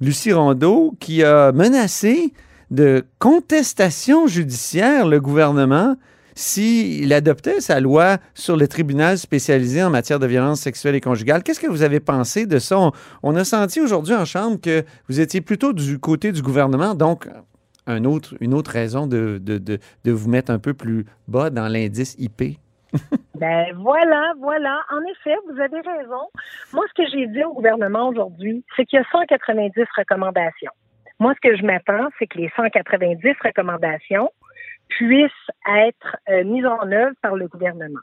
Lucie 0.00 0.32
Rondeau, 0.32 0.96
qui 0.98 1.22
a 1.22 1.52
menacé 1.52 2.32
de 2.70 3.04
contestation 3.18 4.26
judiciaire 4.26 5.06
le 5.06 5.20
gouvernement 5.20 5.96
s'il 6.34 7.12
adoptait 7.12 7.60
sa 7.60 7.80
loi 7.80 8.18
sur 8.34 8.56
le 8.56 8.68
tribunal 8.68 9.18
spécialisé 9.18 9.82
en 9.82 9.90
matière 9.90 10.18
de 10.18 10.26
violence 10.26 10.60
sexuelle 10.60 10.94
et 10.94 11.00
conjugale. 11.00 11.42
Qu'est-ce 11.42 11.60
que 11.60 11.66
vous 11.66 11.82
avez 11.82 12.00
pensé 12.00 12.46
de 12.46 12.58
ça? 12.58 12.78
On, 12.78 12.92
on 13.22 13.36
a 13.36 13.44
senti 13.44 13.80
aujourd'hui 13.80 14.14
en 14.14 14.24
Chambre 14.24 14.60
que 14.60 14.84
vous 15.08 15.20
étiez 15.20 15.40
plutôt 15.40 15.72
du 15.72 15.98
côté 15.98 16.32
du 16.32 16.42
gouvernement, 16.42 16.94
donc 16.94 17.28
autre, 17.88 18.34
une 18.40 18.54
autre 18.54 18.70
raison 18.70 19.06
de, 19.06 19.38
de 19.38 20.12
vous 20.12 20.30
mettre 20.30 20.52
un 20.52 20.58
peu 20.58 20.74
plus 20.74 21.04
bas 21.28 21.50
dans 21.50 21.68
l'indice 21.68 22.14
IP. 22.18 22.58
Ben 23.36 23.72
voilà, 23.76 24.34
voilà. 24.38 24.80
En 24.90 25.00
effet, 25.10 25.34
vous 25.48 25.58
avez 25.58 25.80
raison. 25.80 26.28
Moi, 26.74 26.84
ce 26.88 27.02
que 27.02 27.08
j'ai 27.10 27.26
dit 27.28 27.42
au 27.42 27.54
gouvernement 27.54 28.08
aujourd'hui, 28.08 28.62
c'est 28.76 28.84
qu'il 28.84 28.98
y 28.98 29.02
a 29.02 29.06
190 29.10 29.72
recommandations. 29.96 30.72
Moi, 31.20 31.34
ce 31.34 31.48
que 31.48 31.54
je 31.54 31.62
m'attends, 31.62 32.08
c'est 32.18 32.26
que 32.26 32.38
les 32.38 32.50
190 32.56 33.36
recommandations 33.44 34.30
puissent 34.88 35.30
être 35.68 36.16
euh, 36.30 36.44
mises 36.44 36.66
en 36.66 36.90
œuvre 36.90 37.14
par 37.22 37.36
le 37.36 37.46
gouvernement. 37.46 38.00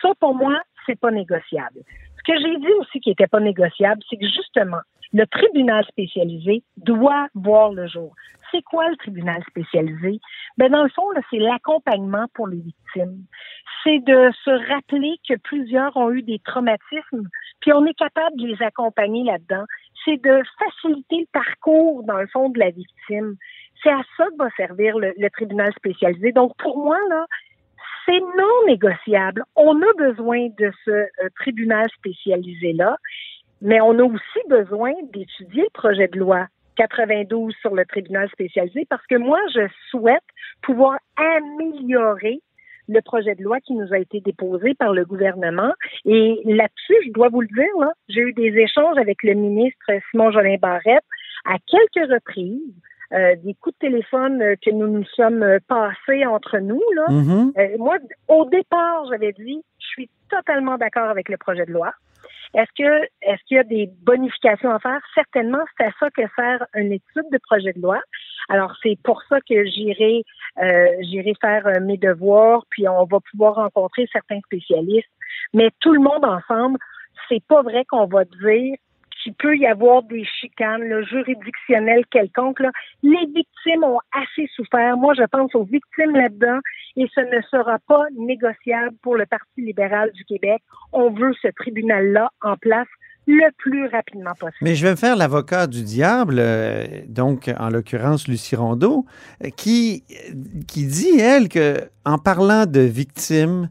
Ça, 0.00 0.10
pour 0.20 0.34
moi, 0.34 0.56
c'est 0.86 0.98
pas 0.98 1.10
négociable. 1.10 1.80
Ce 2.16 2.32
que 2.32 2.38
j'ai 2.38 2.56
dit 2.58 2.72
aussi 2.78 3.00
qui 3.00 3.10
n'était 3.10 3.26
pas 3.26 3.40
négociable, 3.40 4.00
c'est 4.08 4.16
que 4.16 4.26
justement, 4.26 4.80
le 5.12 5.26
tribunal 5.26 5.84
spécialisé 5.86 6.62
doit 6.76 7.26
voir 7.34 7.72
le 7.72 7.88
jour. 7.88 8.14
C'est 8.50 8.62
quoi 8.62 8.88
le 8.88 8.96
tribunal 8.96 9.42
spécialisé? 9.48 10.20
Ben, 10.56 10.70
dans 10.70 10.82
le 10.82 10.88
fond, 10.90 11.04
c'est 11.30 11.38
l'accompagnement 11.38 12.26
pour 12.34 12.48
les 12.48 12.60
victimes. 12.60 13.24
C'est 13.82 13.98
de 14.00 14.30
se 14.44 14.72
rappeler 14.72 15.16
que 15.28 15.34
plusieurs 15.38 15.96
ont 15.96 16.10
eu 16.10 16.22
des 16.22 16.40
traumatismes, 16.40 17.28
puis 17.60 17.72
on 17.72 17.84
est 17.86 17.94
capable 17.94 18.36
de 18.36 18.46
les 18.46 18.62
accompagner 18.62 19.24
là-dedans. 19.24 19.64
C'est 20.04 20.22
de 20.22 20.42
faciliter 20.58 21.20
le 21.20 21.26
parcours, 21.32 22.02
dans 22.04 22.18
le 22.18 22.26
fond, 22.28 22.48
de 22.48 22.58
la 22.58 22.70
victime. 22.70 23.36
C'est 23.82 23.90
à 23.90 24.02
ça 24.16 24.26
que 24.26 24.36
va 24.36 24.50
servir 24.56 24.98
le, 24.98 25.30
tribunal 25.30 25.72
spécialisé. 25.74 26.32
Donc, 26.32 26.52
pour 26.58 26.78
moi, 26.78 26.98
là, 27.08 27.26
c'est 28.06 28.20
non 28.20 28.66
négociable. 28.66 29.44
On 29.56 29.80
a 29.82 29.92
besoin 29.98 30.48
de 30.58 30.72
ce 30.84 30.90
euh, 30.90 31.08
tribunal 31.36 31.88
spécialisé-là, 31.98 32.96
mais 33.62 33.80
on 33.80 33.98
a 33.98 34.02
aussi 34.02 34.40
besoin 34.48 34.92
d'étudier 35.12 35.62
le 35.62 35.70
projet 35.72 36.08
de 36.08 36.18
loi 36.18 36.46
92 36.76 37.54
sur 37.60 37.74
le 37.74 37.84
tribunal 37.84 38.28
spécialisé 38.30 38.86
parce 38.88 39.06
que 39.06 39.16
moi, 39.16 39.38
je 39.54 39.68
souhaite 39.90 40.24
pouvoir 40.62 40.98
améliorer 41.16 42.40
le 42.90 43.00
projet 43.02 43.34
de 43.34 43.42
loi 43.42 43.60
qui 43.60 43.74
nous 43.74 43.92
a 43.92 43.98
été 43.98 44.20
déposé 44.20 44.74
par 44.74 44.92
le 44.92 45.04
gouvernement. 45.04 45.72
Et 46.04 46.40
là-dessus, 46.44 46.96
je 47.06 47.12
dois 47.12 47.28
vous 47.28 47.40
le 47.40 47.46
dire, 47.48 47.76
là, 47.80 47.92
j'ai 48.08 48.20
eu 48.20 48.32
des 48.32 48.52
échanges 48.58 48.98
avec 48.98 49.22
le 49.22 49.34
ministre 49.34 49.86
Simon 50.10 50.30
Jolin 50.30 50.56
Barrette 50.60 51.04
à 51.44 51.56
quelques 51.66 52.10
reprises. 52.10 52.74
euh, 53.12 53.34
des 53.42 53.54
coups 53.54 53.74
de 53.80 53.88
téléphone 53.88 54.40
euh, 54.40 54.54
que 54.64 54.70
nous 54.70 54.86
nous 54.86 55.04
sommes 55.16 55.42
euh, 55.42 55.58
passés 55.66 56.24
entre 56.26 56.58
nous. 56.58 56.82
Là. 56.94 57.06
Mhm. 57.10 57.52
Euh, 57.58 57.76
moi, 57.78 57.96
au 58.28 58.44
départ, 58.44 59.04
j'avais 59.10 59.32
dit, 59.32 59.62
suis 59.90 60.10
totalement 60.28 60.78
d'accord 60.78 61.08
avec 61.08 61.28
le 61.28 61.36
projet 61.36 61.66
de 61.66 61.72
loi. 61.72 61.92
Est-ce 62.54 62.70
que 62.76 63.04
est-ce 63.22 63.42
qu'il 63.46 63.56
y 63.56 63.60
a 63.60 63.64
des 63.64 63.88
bonifications 64.02 64.72
à 64.72 64.80
faire? 64.80 65.00
Certainement, 65.14 65.62
c'est 65.76 65.86
à 65.86 65.92
ça 66.00 66.10
que 66.10 66.22
sert 66.34 66.66
une 66.74 66.92
étude 66.92 67.30
de 67.30 67.38
projet 67.38 67.72
de 67.72 67.80
loi. 67.80 68.00
Alors, 68.48 68.74
c'est 68.82 68.98
pour 69.04 69.22
ça 69.28 69.40
que 69.40 69.64
j'irai 69.64 70.24
euh, 70.60 70.88
j'irai 71.00 71.34
faire 71.40 71.66
euh, 71.66 71.80
mes 71.80 71.96
devoirs, 71.96 72.64
puis 72.70 72.88
on 72.88 73.04
va 73.04 73.18
pouvoir 73.30 73.54
rencontrer 73.54 74.08
certains 74.12 74.40
spécialistes. 74.40 75.08
Mais 75.54 75.70
tout 75.80 75.92
le 75.92 76.00
monde 76.00 76.24
ensemble, 76.24 76.78
c'est 77.28 77.44
pas 77.46 77.62
vrai 77.62 77.84
qu'on 77.84 78.06
va 78.06 78.24
dire 78.24 78.76
qu'il 79.22 79.34
peut 79.34 79.56
y 79.56 79.66
avoir 79.66 80.02
des 80.02 80.24
chicanes 80.24 81.04
juridictionnelles 81.04 82.04
quelconques. 82.10 82.62
Les 83.02 83.26
victimes 83.26 83.84
ont 83.84 84.00
assez 84.12 84.48
souffert. 84.54 84.96
Moi, 84.96 85.14
je 85.14 85.24
pense 85.24 85.54
aux 85.54 85.64
victimes 85.64 86.16
là-dedans 86.16 86.58
et 86.96 87.06
ce 87.14 87.20
ne 87.20 87.40
sera 87.50 87.78
pas 87.86 88.04
négociable 88.18 88.96
pour 89.02 89.16
le 89.16 89.26
Parti 89.26 89.62
libéral 89.62 90.10
du 90.12 90.24
Québec. 90.24 90.62
On 90.92 91.10
veut 91.10 91.32
ce 91.40 91.48
tribunal-là 91.48 92.30
en 92.42 92.56
place 92.56 92.88
le 93.26 93.50
plus 93.58 93.86
rapidement 93.88 94.32
possible. 94.32 94.58
Mais 94.62 94.74
je 94.74 94.84
vais 94.84 94.92
me 94.92 94.96
faire 94.96 95.16
l'avocat 95.16 95.66
du 95.66 95.82
diable, 95.82 96.36
euh, 96.38 96.84
donc 97.06 97.50
en 97.58 97.68
l'occurrence 97.68 98.26
Lucie 98.26 98.56
Rondeau, 98.56 99.04
euh, 99.44 99.50
qui, 99.56 100.04
qui 100.66 100.86
dit, 100.86 101.20
elle, 101.20 101.48
que 101.48 101.88
en 102.04 102.18
parlant 102.18 102.66
de 102.66 102.80
victimes, 102.80 103.68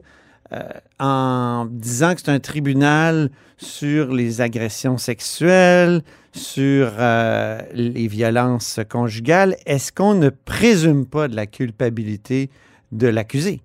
euh, 0.52 0.64
en 1.00 1.68
disant 1.70 2.16
que 2.16 2.22
c'est 2.22 2.32
un 2.32 2.40
tribunal 2.40 3.30
sur 3.58 4.14
les 4.14 4.42
agressions 4.42 4.98
sexuelles, 4.98 6.02
sur 6.34 6.92
euh, 6.98 7.60
les 7.74 8.08
violences 8.08 8.80
conjugales, 8.90 9.56
est-ce 9.66 9.92
qu'on 9.92 10.14
ne 10.14 10.30
présume 10.30 11.06
pas 11.06 11.28
de 11.28 11.36
la 11.36 11.46
culpabilité 11.46 12.50
de 12.92 13.08
l'accusé? 13.08 13.62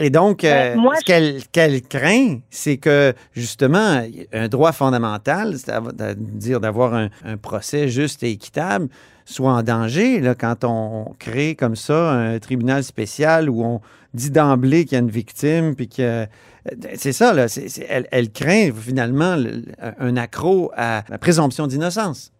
Et 0.00 0.10
donc, 0.10 0.44
euh, 0.44 0.74
Ben, 0.74 0.80
moi, 0.80 0.94
ce 0.96 1.44
qu'elle 1.50 1.82
craint, 1.82 2.38
c'est 2.50 2.76
que, 2.76 3.14
justement, 3.32 4.02
un 4.32 4.48
droit 4.48 4.72
fondamental, 4.72 5.58
c'est-à-dire 5.58 6.60
d'avoir 6.60 6.94
un, 6.94 7.08
un 7.24 7.36
procès 7.36 7.88
juste 7.88 8.22
et 8.22 8.30
équitable, 8.30 8.88
soit 9.30 9.52
en 9.52 9.62
danger 9.62 10.20
là, 10.20 10.34
quand 10.34 10.64
on 10.64 11.14
crée 11.18 11.54
comme 11.54 11.76
ça 11.76 12.10
un 12.12 12.38
tribunal 12.38 12.82
spécial 12.82 13.50
où 13.50 13.62
on 13.64 13.80
dit 14.14 14.30
d'emblée 14.30 14.84
qu'il 14.84 14.92
y 14.92 14.96
a 14.96 15.00
une 15.00 15.10
victime, 15.10 15.74
puis 15.76 15.88
que... 15.88 16.26
C'est 16.94 17.12
ça, 17.12 17.32
là. 17.32 17.48
c'est- 17.48 17.68
c'est- 17.68 17.86
elle, 17.88 18.06
elle 18.10 18.30
craint 18.30 18.70
finalement 18.74 19.36
le- 19.36 19.62
un 19.98 20.16
accro 20.16 20.70
à 20.76 21.02
la 21.08 21.18
présomption 21.18 21.66
d'innocence. 21.66 22.32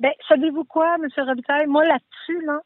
Ben, 0.00 0.10
savez-vous 0.28 0.64
quoi, 0.64 0.96
M. 1.02 1.08
Robitaille? 1.24 1.66
Moi, 1.66 1.84
là-dessus, 1.84 2.44
là, 2.46 2.60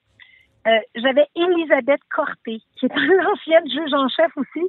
euh, 0.68 0.78
j'avais 0.94 1.26
Elisabeth 1.36 2.00
Corté, 2.14 2.60
qui 2.78 2.86
est 2.86 2.88
l'ancienne 2.94 3.68
juge 3.70 3.92
en 3.94 4.08
chef 4.08 4.30
aussi, 4.36 4.66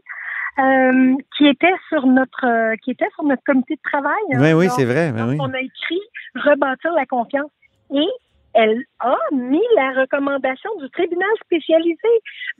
euh, 0.59 1.15
qui 1.37 1.47
était 1.47 1.73
sur 1.89 2.05
notre 2.05 2.45
euh, 2.45 2.75
qui 2.83 2.91
était 2.91 3.09
sur 3.15 3.23
notre 3.23 3.43
comité 3.43 3.75
de 3.75 3.81
travail. 3.89 4.13
hein. 4.33 4.39
Oui, 4.41 4.53
oui, 4.53 4.67
Donc, 4.67 4.75
c'est 4.77 4.85
vrai. 4.85 5.11
ben 5.11 5.27
oui. 5.29 5.37
On 5.39 5.51
a 5.53 5.59
écrit 5.59 6.01
rebâtir 6.35 6.91
la 6.93 7.05
confiance 7.05 7.51
et 7.93 8.07
elle 8.53 8.83
a 8.99 9.15
mis 9.31 9.61
la 9.75 10.01
recommandation 10.01 10.69
du 10.81 10.89
tribunal 10.91 11.27
spécialisé. 11.43 11.97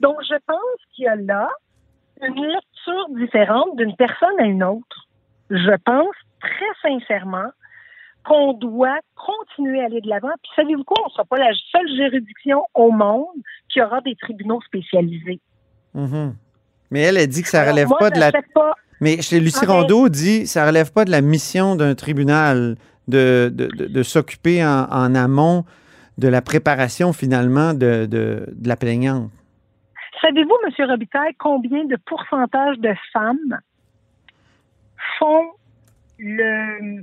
Donc, 0.00 0.16
je 0.28 0.34
pense 0.46 0.80
qu'il 0.94 1.04
y 1.04 1.08
a 1.08 1.16
là 1.16 1.48
une 2.22 2.34
lecture 2.46 3.06
différente 3.10 3.76
d'une 3.76 3.94
personne 3.96 4.38
à 4.38 4.44
une 4.44 4.62
autre. 4.62 5.08
Je 5.50 5.76
pense 5.84 6.14
très 6.40 6.90
sincèrement 6.90 7.50
qu'on 8.24 8.54
doit 8.54 8.98
continuer 9.14 9.82
à 9.82 9.84
aller 9.86 10.00
de 10.00 10.08
l'avant. 10.08 10.30
Puis 10.42 10.52
savez-vous 10.56 10.84
quoi? 10.84 10.96
On 11.04 11.08
ne 11.08 11.12
sera 11.12 11.24
pas 11.26 11.38
la 11.38 11.52
seule 11.70 11.88
juridiction 11.96 12.64
au 12.74 12.90
monde 12.90 13.26
qui 13.68 13.82
aura 13.82 14.00
des 14.00 14.14
tribunaux 14.16 14.60
spécialisés. 14.62 15.40
Mhm. 15.94 16.34
Mais 16.90 17.00
elle 17.00 17.18
a 17.18 17.26
dit 17.26 17.42
que 17.42 17.48
ça 17.48 17.60
Alors, 17.62 17.72
relève 17.74 17.88
moi, 17.88 17.98
pas 17.98 18.10
de 18.10 18.18
la. 18.20 18.32
pas- 18.32 18.74
Mais 19.00 19.20
chez 19.20 19.40
Lucie 19.40 19.64
Ah, 19.68 19.72
Rondeau 19.72 20.08
dit 20.08 20.46
ça 20.46 20.66
relève 20.66 20.92
pas 20.92 21.04
de 21.04 21.10
la 21.10 21.20
mission 21.20 21.76
d'un 21.76 21.94
tribunal 21.94 22.76
de, 23.08 23.50
de, 23.52 23.66
de- 23.66 23.86
de 23.86 24.02
s'occuper 24.02 24.64
en, 24.64 24.84
en 24.90 25.14
amont 25.14 25.64
de 26.18 26.28
la 26.28 26.42
préparation 26.42 27.12
finalement 27.12 27.74
de, 27.74 28.06
de, 28.06 28.46
de 28.52 28.68
la 28.68 28.76
plaignante? 28.76 29.30
Savez-vous, 30.20 30.56
M. 30.66 30.90
Robitaille, 30.90 31.34
combien 31.38 31.84
de 31.84 31.96
pourcentage 32.06 32.78
de 32.78 32.94
femmes 33.12 33.58
font 35.18 35.44
le 36.18 37.02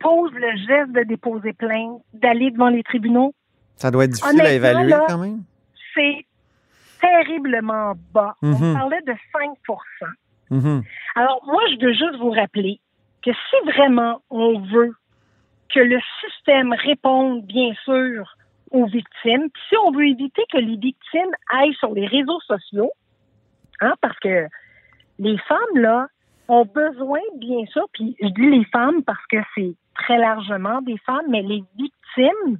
posent 0.00 0.32
le 0.32 0.56
geste 0.66 0.92
de 0.92 1.04
déposer 1.04 1.52
plainte, 1.52 2.00
d'aller 2.14 2.50
devant 2.50 2.68
les 2.68 2.82
tribunaux? 2.82 3.34
Ça 3.76 3.90
doit 3.90 4.04
être 4.04 4.10
difficile 4.12 4.40
à 4.40 4.52
évaluer 4.52 4.90
là, 4.90 5.04
quand 5.08 5.18
même. 5.18 5.42
C'est 5.94 6.26
terriblement 7.00 7.94
bas. 8.12 8.34
On 8.42 8.48
Mhm. 8.48 8.74
parlait 8.74 9.02
de 9.06 9.14
5 9.32 9.58
Mhm. 10.50 10.82
Alors, 11.14 11.40
moi, 11.46 11.60
je 11.70 11.84
veux 11.84 11.92
juste 11.92 12.16
vous 12.20 12.30
rappeler 12.30 12.80
que 13.24 13.30
si 13.32 13.70
vraiment 13.72 14.20
on 14.30 14.58
veut 14.60 14.94
que 15.74 15.80
le 15.80 15.98
système 16.20 16.72
réponde, 16.72 17.44
bien 17.46 17.72
sûr, 17.84 18.36
aux 18.70 18.86
victimes, 18.86 19.50
puis 19.50 19.62
si 19.68 19.76
on 19.84 19.90
veut 19.90 20.06
éviter 20.06 20.42
que 20.50 20.58
les 20.58 20.76
victimes 20.76 21.30
aillent 21.50 21.74
sur 21.74 21.92
les 21.92 22.06
réseaux 22.06 22.40
sociaux, 22.40 22.90
hein, 23.80 23.94
parce 24.00 24.18
que 24.20 24.46
les 25.18 25.38
femmes, 25.38 25.76
là, 25.76 26.08
ont 26.48 26.64
besoin, 26.64 27.20
bien 27.36 27.64
sûr, 27.66 27.86
puis 27.92 28.16
je 28.20 28.28
dis 28.28 28.50
les 28.50 28.64
femmes 28.66 29.02
parce 29.04 29.24
que 29.26 29.38
c'est 29.54 29.74
très 29.94 30.18
largement 30.18 30.80
des 30.82 30.98
femmes, 30.98 31.26
mais 31.28 31.42
les 31.42 31.62
victimes 31.76 32.58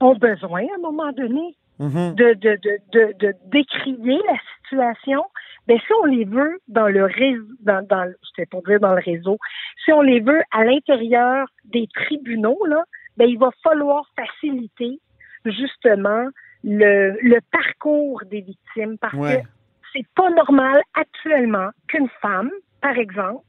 ont 0.00 0.14
besoin, 0.14 0.62
à 0.62 0.74
un 0.76 0.80
moment 0.80 1.12
donné, 1.12 1.56
Mhm. 1.78 2.14
de, 2.14 2.34
de, 2.34 2.58
de, 2.62 2.78
de, 2.92 3.12
de 3.18 3.34
décrier 3.46 4.20
la 4.28 4.38
situation, 4.56 5.24
ben 5.66 5.78
si 5.78 5.92
on 6.02 6.06
les 6.06 6.24
veut 6.24 6.58
dans 6.68 6.88
le 6.88 7.04
réseau, 7.04 7.46
dans, 7.60 7.86
dans 7.86 8.12
pour 8.50 8.62
dire 8.62 8.80
dans 8.80 8.94
le 8.94 9.02
réseau, 9.02 9.38
si 9.84 9.92
on 9.92 10.02
les 10.02 10.20
veut 10.20 10.42
à 10.50 10.64
l'intérieur 10.64 11.46
des 11.64 11.88
tribunaux, 11.94 12.58
là, 12.66 12.82
ben 13.16 13.28
il 13.28 13.38
va 13.38 13.50
falloir 13.62 14.04
faciliter 14.16 14.98
justement 15.44 16.26
le, 16.64 17.16
le 17.22 17.40
parcours 17.50 18.22
des 18.26 18.40
victimes 18.40 18.98
parce 18.98 19.14
Ouais. 19.14 19.42
que 19.42 19.48
c'est 19.92 20.06
pas 20.14 20.30
normal 20.30 20.80
actuellement 20.94 21.70
qu'une 21.88 22.08
femme, 22.20 22.50
par 22.80 22.96
exemple, 22.96 23.44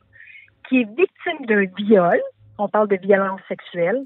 qui 0.68 0.82
est 0.82 0.90
victime 0.96 1.46
d'un 1.46 1.66
viol, 1.78 2.20
on 2.58 2.68
parle 2.68 2.90
de 2.90 2.98
violence 2.98 3.42
sexuelle, 3.48 4.04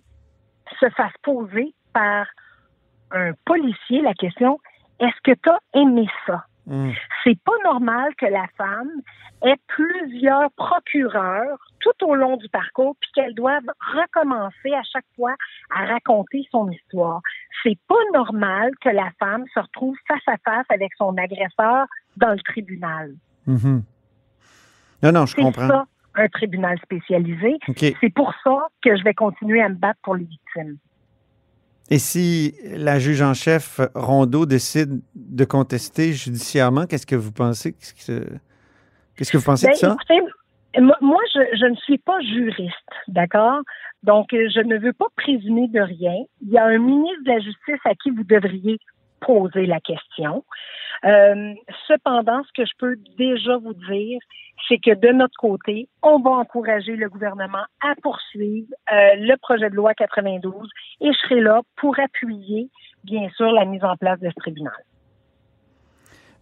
se 0.79 0.89
fasse 0.89 1.13
poser 1.23 1.73
par 1.93 2.27
un 3.11 3.31
policier 3.45 4.01
la 4.01 4.13
question 4.13 4.59
est-ce 4.99 5.21
que 5.23 5.37
tu 5.39 5.49
as 5.49 5.59
aimé 5.73 6.07
ça? 6.25 6.45
Mm. 6.67 6.91
C'est 7.23 7.39
pas 7.43 7.53
normal 7.63 8.13
que 8.15 8.25
la 8.25 8.45
femme 8.58 8.91
ait 9.43 9.56
plusieurs 9.67 10.51
procureurs 10.51 11.58
tout 11.80 12.06
au 12.06 12.13
long 12.15 12.36
du 12.38 12.49
parcours 12.49 12.95
puis 12.99 13.10
qu'elle 13.15 13.34
doive 13.34 13.63
recommencer 13.80 14.73
à 14.73 14.84
chaque 14.84 15.06
fois 15.15 15.34
à 15.73 15.86
raconter 15.86 16.45
son 16.51 16.69
histoire. 16.69 17.21
C'est 17.63 17.77
pas 17.88 17.95
normal 18.13 18.71
que 18.82 18.89
la 18.89 19.10
femme 19.17 19.45
se 19.53 19.60
retrouve 19.60 19.95
face 20.08 20.27
à 20.27 20.38
face 20.43 20.65
avec 20.69 20.91
son 20.97 21.17
agresseur 21.17 21.86
dans 22.17 22.32
le 22.32 22.39
tribunal. 22.41 23.13
Mhm. 23.45 23.84
Non, 25.03 25.12
non, 25.12 25.25
je 25.25 25.36
C'est 25.36 25.41
comprends. 25.41 25.67
ça, 25.67 25.86
un 26.15 26.27
tribunal 26.27 26.77
spécialisé. 26.80 27.60
C'est 27.77 28.13
pour 28.13 28.34
ça 28.43 28.67
que 28.84 28.97
je 28.97 29.03
vais 29.03 29.13
continuer 29.13 29.62
à 29.62 29.69
me 29.69 29.75
battre 29.75 29.99
pour 30.03 30.15
les 30.15 30.25
victimes. 30.25 30.77
Et 31.89 32.00
si 32.00 32.56
la 32.63 33.00
juge 33.00 33.21
en 33.21 33.34
chef 33.34 33.80
Rondeau 33.95 34.45
décide 34.45 35.02
de 35.15 35.45
contester 35.45 36.12
judiciairement, 36.13 36.86
qu'est-ce 36.86 37.06
que 37.06 37.15
vous 37.15 37.32
pensez? 37.32 37.73
Qu'est-ce 37.73 39.32
que, 39.32 39.38
vous 39.38 39.43
pensez 39.43 39.67
Ben, 39.67 39.73
de 39.73 39.78
ça? 39.78 39.95
écoutez, 39.95 40.21
moi, 41.02 41.19
je, 41.34 41.58
je 41.58 41.65
ne 41.65 41.76
suis 41.76 41.97
pas 41.97 42.19
juriste, 42.21 42.73
d'accord? 43.08 43.62
Donc, 44.04 44.28
je 44.32 44.62
ne 44.62 44.78
veux 44.78 44.93
pas 44.93 45.08
présumer 45.15 45.67
de 45.69 45.80
rien. 45.80 46.15
Il 46.41 46.50
y 46.50 46.58
a 46.58 46.65
un 46.65 46.78
ministre 46.78 47.23
de 47.26 47.32
la 47.32 47.39
Justice 47.39 47.82
à 47.86 47.95
qui 47.95 48.12
vous 48.12 48.23
devriez 48.23 48.80
poser 49.19 49.65
la 49.65 49.80
question. 49.80 50.43
Euh, 51.06 51.53
cependant, 51.88 52.41
ce 52.43 52.62
que 52.62 52.65
je 52.65 52.73
peux 52.77 52.95
déjà 53.17 53.58
vous 53.58 53.73
dire, 53.73 54.19
c'est 54.67 54.77
que 54.77 54.93
de 54.95 55.13
notre 55.13 55.38
côté, 55.38 55.88
on 56.01 56.19
va 56.19 56.32
encourager 56.32 56.95
le 56.95 57.10
gouvernement 57.10 57.63
à 57.82 57.93
poursuivre 58.01 58.67
euh, 58.91 59.15
le 59.17 59.36
projet 59.38 59.69
de 59.69 59.75
loi 59.75 59.93
92 59.93 60.53
et 61.01 61.12
je 61.12 61.17
serai 61.19 61.41
là 61.41 61.62
pour 61.77 61.95
appuyer, 61.99 62.69
bien 63.03 63.30
sûr, 63.38 63.51
la 63.51 63.65
mise 63.65 63.84
en 63.84 63.95
place 63.95 64.19
de 64.19 64.30
ce 64.30 64.36
tribunal. 64.36 64.73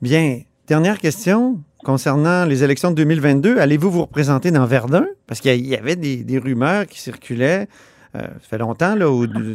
Bien. 0.02 0.42
Dernière 0.68 0.98
question 0.98 1.60
concernant 1.84 2.44
les 2.46 2.64
élections 2.64 2.90
de 2.90 2.96
2022. 2.96 3.60
Allez-vous 3.60 3.92
vous 3.92 4.02
représenter 4.02 4.50
dans 4.50 4.66
Verdun? 4.66 5.06
Parce 5.28 5.40
qu'il 5.40 5.64
y 5.64 5.76
avait 5.76 5.96
des, 5.96 6.40
rumeurs 6.40 6.88
qui 6.88 7.00
circulaient, 7.00 7.68
euh, 8.16 8.22
ça 8.22 8.40
fait 8.50 8.58
longtemps, 8.58 8.96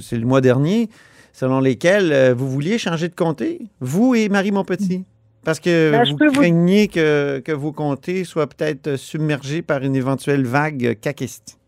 c'est 0.01 0.17
le 0.17 0.25
mois 0.25 0.41
dernier, 0.41 0.89
selon 1.33 1.61
lesquelles 1.61 2.13
euh, 2.13 2.35
vous 2.35 2.49
vouliez 2.49 2.79
changer 2.79 3.09
de 3.09 3.15
comté, 3.15 3.61
vous 3.81 4.15
et 4.15 4.29
Marie 4.29 4.53
Montpetit? 4.53 5.05
Parce 5.45 5.59
que 5.59 5.91
Ben, 5.91 6.05
vous 6.05 6.33
craignez 6.33 6.89
que, 6.89 7.41
que 7.41 7.53
vos 7.53 7.73
comtés 7.73 8.25
soient 8.25 8.47
peut-être 8.47 8.97
submergés 8.97 9.63
par 9.63 9.83
une 9.83 9.97
éventuelle 9.97 10.45
vague 10.45 10.99
caquiste. 11.01 11.59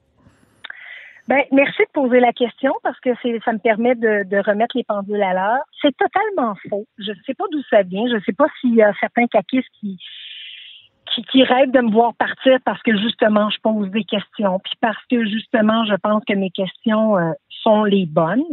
Ben, 1.29 1.41
merci 1.53 1.81
de 1.83 1.93
poser 1.95 2.21
la 2.21 2.33
question 2.33 2.73
parce 2.83 2.99
que 3.01 3.11
ça 3.45 3.53
me 3.53 3.59
permet 3.59 3.95
de, 3.95 4.29
de 4.29 4.37
remettre 4.39 4.77
les 4.77 4.85
pendules 4.85 5.23
à 5.23 5.33
l'heure. 5.33 5.65
C'est 5.81 5.97
totalement 5.97 6.55
faux. 6.69 6.87
Je 6.99 7.13
ne 7.13 7.17
sais 7.25 7.35
pas 7.35 7.45
d'où 7.51 7.63
ça 7.71 7.83
vient. 7.83 8.07
Je 8.09 8.17
ne 8.17 8.21
sais 8.21 8.33
pas 8.33 8.47
s'il 8.61 8.75
y 8.75 8.83
a 8.83 8.93
certains 9.01 9.27
caquistes 9.27 9.69
qui, 9.81 9.99
qui, 11.15 11.23
qui 11.25 11.45
rêvent 11.45 11.71
de 11.71 11.81
me 11.81 11.91
voir 11.91 12.15
partir 12.15 12.59
parce 12.65 12.83
que 12.83 12.97
justement, 12.99 13.51
je 13.51 13.59
pose 13.61 13.91
des 13.91 14.05
questions. 14.05 14.59
Puis 14.61 14.75
parce 14.81 15.05
que 15.11 15.25
justement, 15.25 15.85
je 15.85 15.95
pense 15.95 16.23
que 16.25 16.35
mes 16.35 16.51
questions 16.51 17.17
euh, 17.19 17.33
sont 17.63 17.85
les 17.85 18.07
bonnes. 18.07 18.45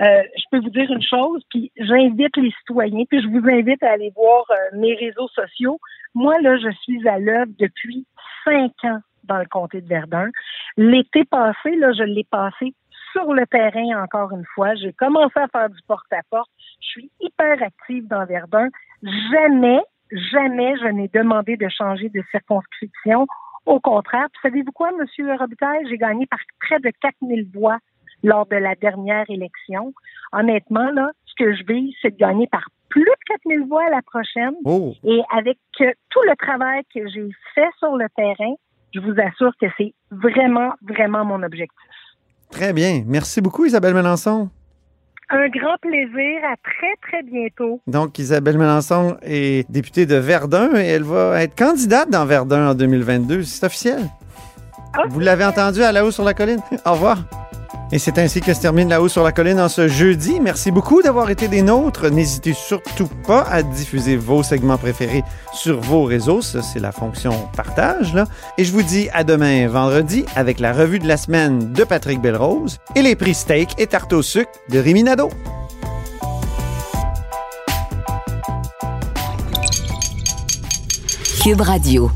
Euh, 0.00 0.22
je 0.36 0.44
peux 0.50 0.60
vous 0.60 0.70
dire 0.70 0.90
une 0.90 1.02
chose, 1.02 1.42
puis 1.50 1.70
j'invite 1.76 2.36
les 2.36 2.52
citoyens, 2.60 3.04
puis 3.08 3.22
je 3.22 3.28
vous 3.28 3.46
invite 3.48 3.82
à 3.82 3.92
aller 3.92 4.12
voir 4.14 4.44
euh, 4.50 4.78
mes 4.78 4.94
réseaux 4.94 5.28
sociaux. 5.28 5.78
Moi, 6.14 6.40
là, 6.40 6.56
je 6.58 6.70
suis 6.82 7.06
à 7.08 7.18
l'œuvre 7.18 7.52
depuis 7.58 8.06
cinq 8.44 8.72
ans 8.84 9.00
dans 9.24 9.38
le 9.38 9.46
comté 9.46 9.80
de 9.80 9.88
Verdun. 9.88 10.30
L'été 10.76 11.24
passé, 11.24 11.76
là, 11.76 11.92
je 11.92 12.02
l'ai 12.02 12.24
passé 12.24 12.74
sur 13.12 13.32
le 13.32 13.46
terrain 13.46 14.02
encore 14.02 14.32
une 14.32 14.44
fois. 14.54 14.74
J'ai 14.76 14.92
commencé 14.92 15.38
à 15.38 15.48
faire 15.48 15.68
du 15.68 15.80
porte-à-porte. 15.86 16.50
Je 16.80 16.88
suis 16.88 17.10
hyper 17.20 17.62
active 17.62 18.06
dans 18.08 18.24
Verdun. 18.24 18.68
Jamais, 19.02 19.80
jamais 20.12 20.76
je 20.78 20.86
n'ai 20.86 21.08
demandé 21.08 21.56
de 21.56 21.68
changer 21.68 22.08
de 22.08 22.22
circonscription. 22.30 23.26
Au 23.66 23.80
contraire, 23.80 24.28
savez-vous 24.42 24.72
quoi, 24.72 24.90
Monsieur 24.98 25.34
Robitaille? 25.36 25.86
J'ai 25.88 25.98
gagné 25.98 26.26
par 26.26 26.40
près 26.60 26.80
de 26.80 26.90
4000 27.00 27.48
voix 27.54 27.78
lors 28.22 28.46
de 28.46 28.56
la 28.56 28.74
dernière 28.74 29.24
élection. 29.28 29.92
Honnêtement, 30.32 30.90
là, 30.92 31.10
ce 31.26 31.34
que 31.44 31.54
je 31.54 31.64
vise, 31.64 31.94
c'est 32.02 32.12
de 32.12 32.16
gagner 32.16 32.46
par 32.46 32.68
plus 32.88 33.02
de 33.02 33.10
4000 33.26 33.68
voix 33.68 33.84
à 33.86 33.90
la 33.90 34.02
prochaine. 34.02 34.54
Oh. 34.64 34.92
Et 35.04 35.20
avec 35.36 35.58
euh, 35.80 35.92
tout 36.10 36.20
le 36.26 36.34
travail 36.36 36.82
que 36.94 37.08
j'ai 37.08 37.30
fait 37.54 37.68
sur 37.78 37.96
le 37.96 38.06
terrain, 38.16 38.54
je 38.92 39.00
vous 39.00 39.14
assure 39.20 39.52
que 39.60 39.66
c'est 39.78 39.94
vraiment, 40.10 40.72
vraiment 40.82 41.24
mon 41.24 41.42
objectif. 41.42 41.78
Très 42.50 42.72
bien. 42.72 43.04
Merci 43.06 43.40
beaucoup, 43.40 43.64
Isabelle 43.64 43.94
Melançon. 43.94 44.50
Un 45.32 45.48
grand 45.48 45.76
plaisir. 45.80 46.40
À 46.44 46.56
très, 46.56 46.96
très 47.02 47.22
bientôt. 47.22 47.80
Donc, 47.86 48.18
Isabelle 48.18 48.58
Melançon 48.58 49.16
est 49.22 49.70
députée 49.70 50.04
de 50.06 50.16
Verdun 50.16 50.70
et 50.76 50.86
elle 50.86 51.04
va 51.04 51.42
être 51.42 51.54
candidate 51.56 52.10
dans 52.10 52.26
Verdun 52.26 52.70
en 52.70 52.74
2022. 52.74 53.44
C'est 53.44 53.64
officiel. 53.66 54.00
Vous 55.08 55.20
l'avez 55.20 55.44
entendu 55.44 55.82
à 55.82 55.92
La 55.92 56.04
Haut 56.04 56.10
sur 56.10 56.24
la 56.24 56.34
Colline. 56.34 56.60
Au 56.84 56.92
revoir. 56.92 57.18
Et 57.92 57.98
c'est 57.98 58.18
ainsi 58.18 58.40
que 58.40 58.54
se 58.54 58.60
termine 58.60 58.88
La 58.88 59.02
Haut 59.02 59.08
sur 59.08 59.24
la 59.24 59.32
Colline 59.32 59.58
en 59.58 59.68
ce 59.68 59.88
jeudi. 59.88 60.38
Merci 60.38 60.70
beaucoup 60.70 61.02
d'avoir 61.02 61.28
été 61.30 61.48
des 61.48 61.62
nôtres. 61.62 62.08
N'hésitez 62.08 62.52
surtout 62.52 63.08
pas 63.26 63.42
à 63.50 63.64
diffuser 63.64 64.16
vos 64.16 64.44
segments 64.44 64.78
préférés 64.78 65.24
sur 65.52 65.80
vos 65.80 66.04
réseaux. 66.04 66.40
Ça, 66.40 66.62
c'est 66.62 66.78
la 66.78 66.92
fonction 66.92 67.32
partage. 67.56 68.16
Et 68.58 68.64
je 68.64 68.70
vous 68.70 68.82
dis 68.82 69.08
à 69.12 69.24
demain 69.24 69.66
vendredi 69.66 70.24
avec 70.36 70.60
la 70.60 70.72
revue 70.72 71.00
de 71.00 71.08
la 71.08 71.16
semaine 71.16 71.72
de 71.72 71.82
Patrick 71.82 72.20
Belrose 72.20 72.78
et 72.94 73.02
les 73.02 73.16
prix 73.16 73.34
steak 73.34 73.70
et 73.78 73.88
tarte 73.88 74.12
au 74.12 74.22
sucre 74.22 74.52
de 74.68 74.78
Rémi 74.78 75.02
Nadeau. 75.02 75.30
Cube 81.42 81.60
Radio. 81.62 82.10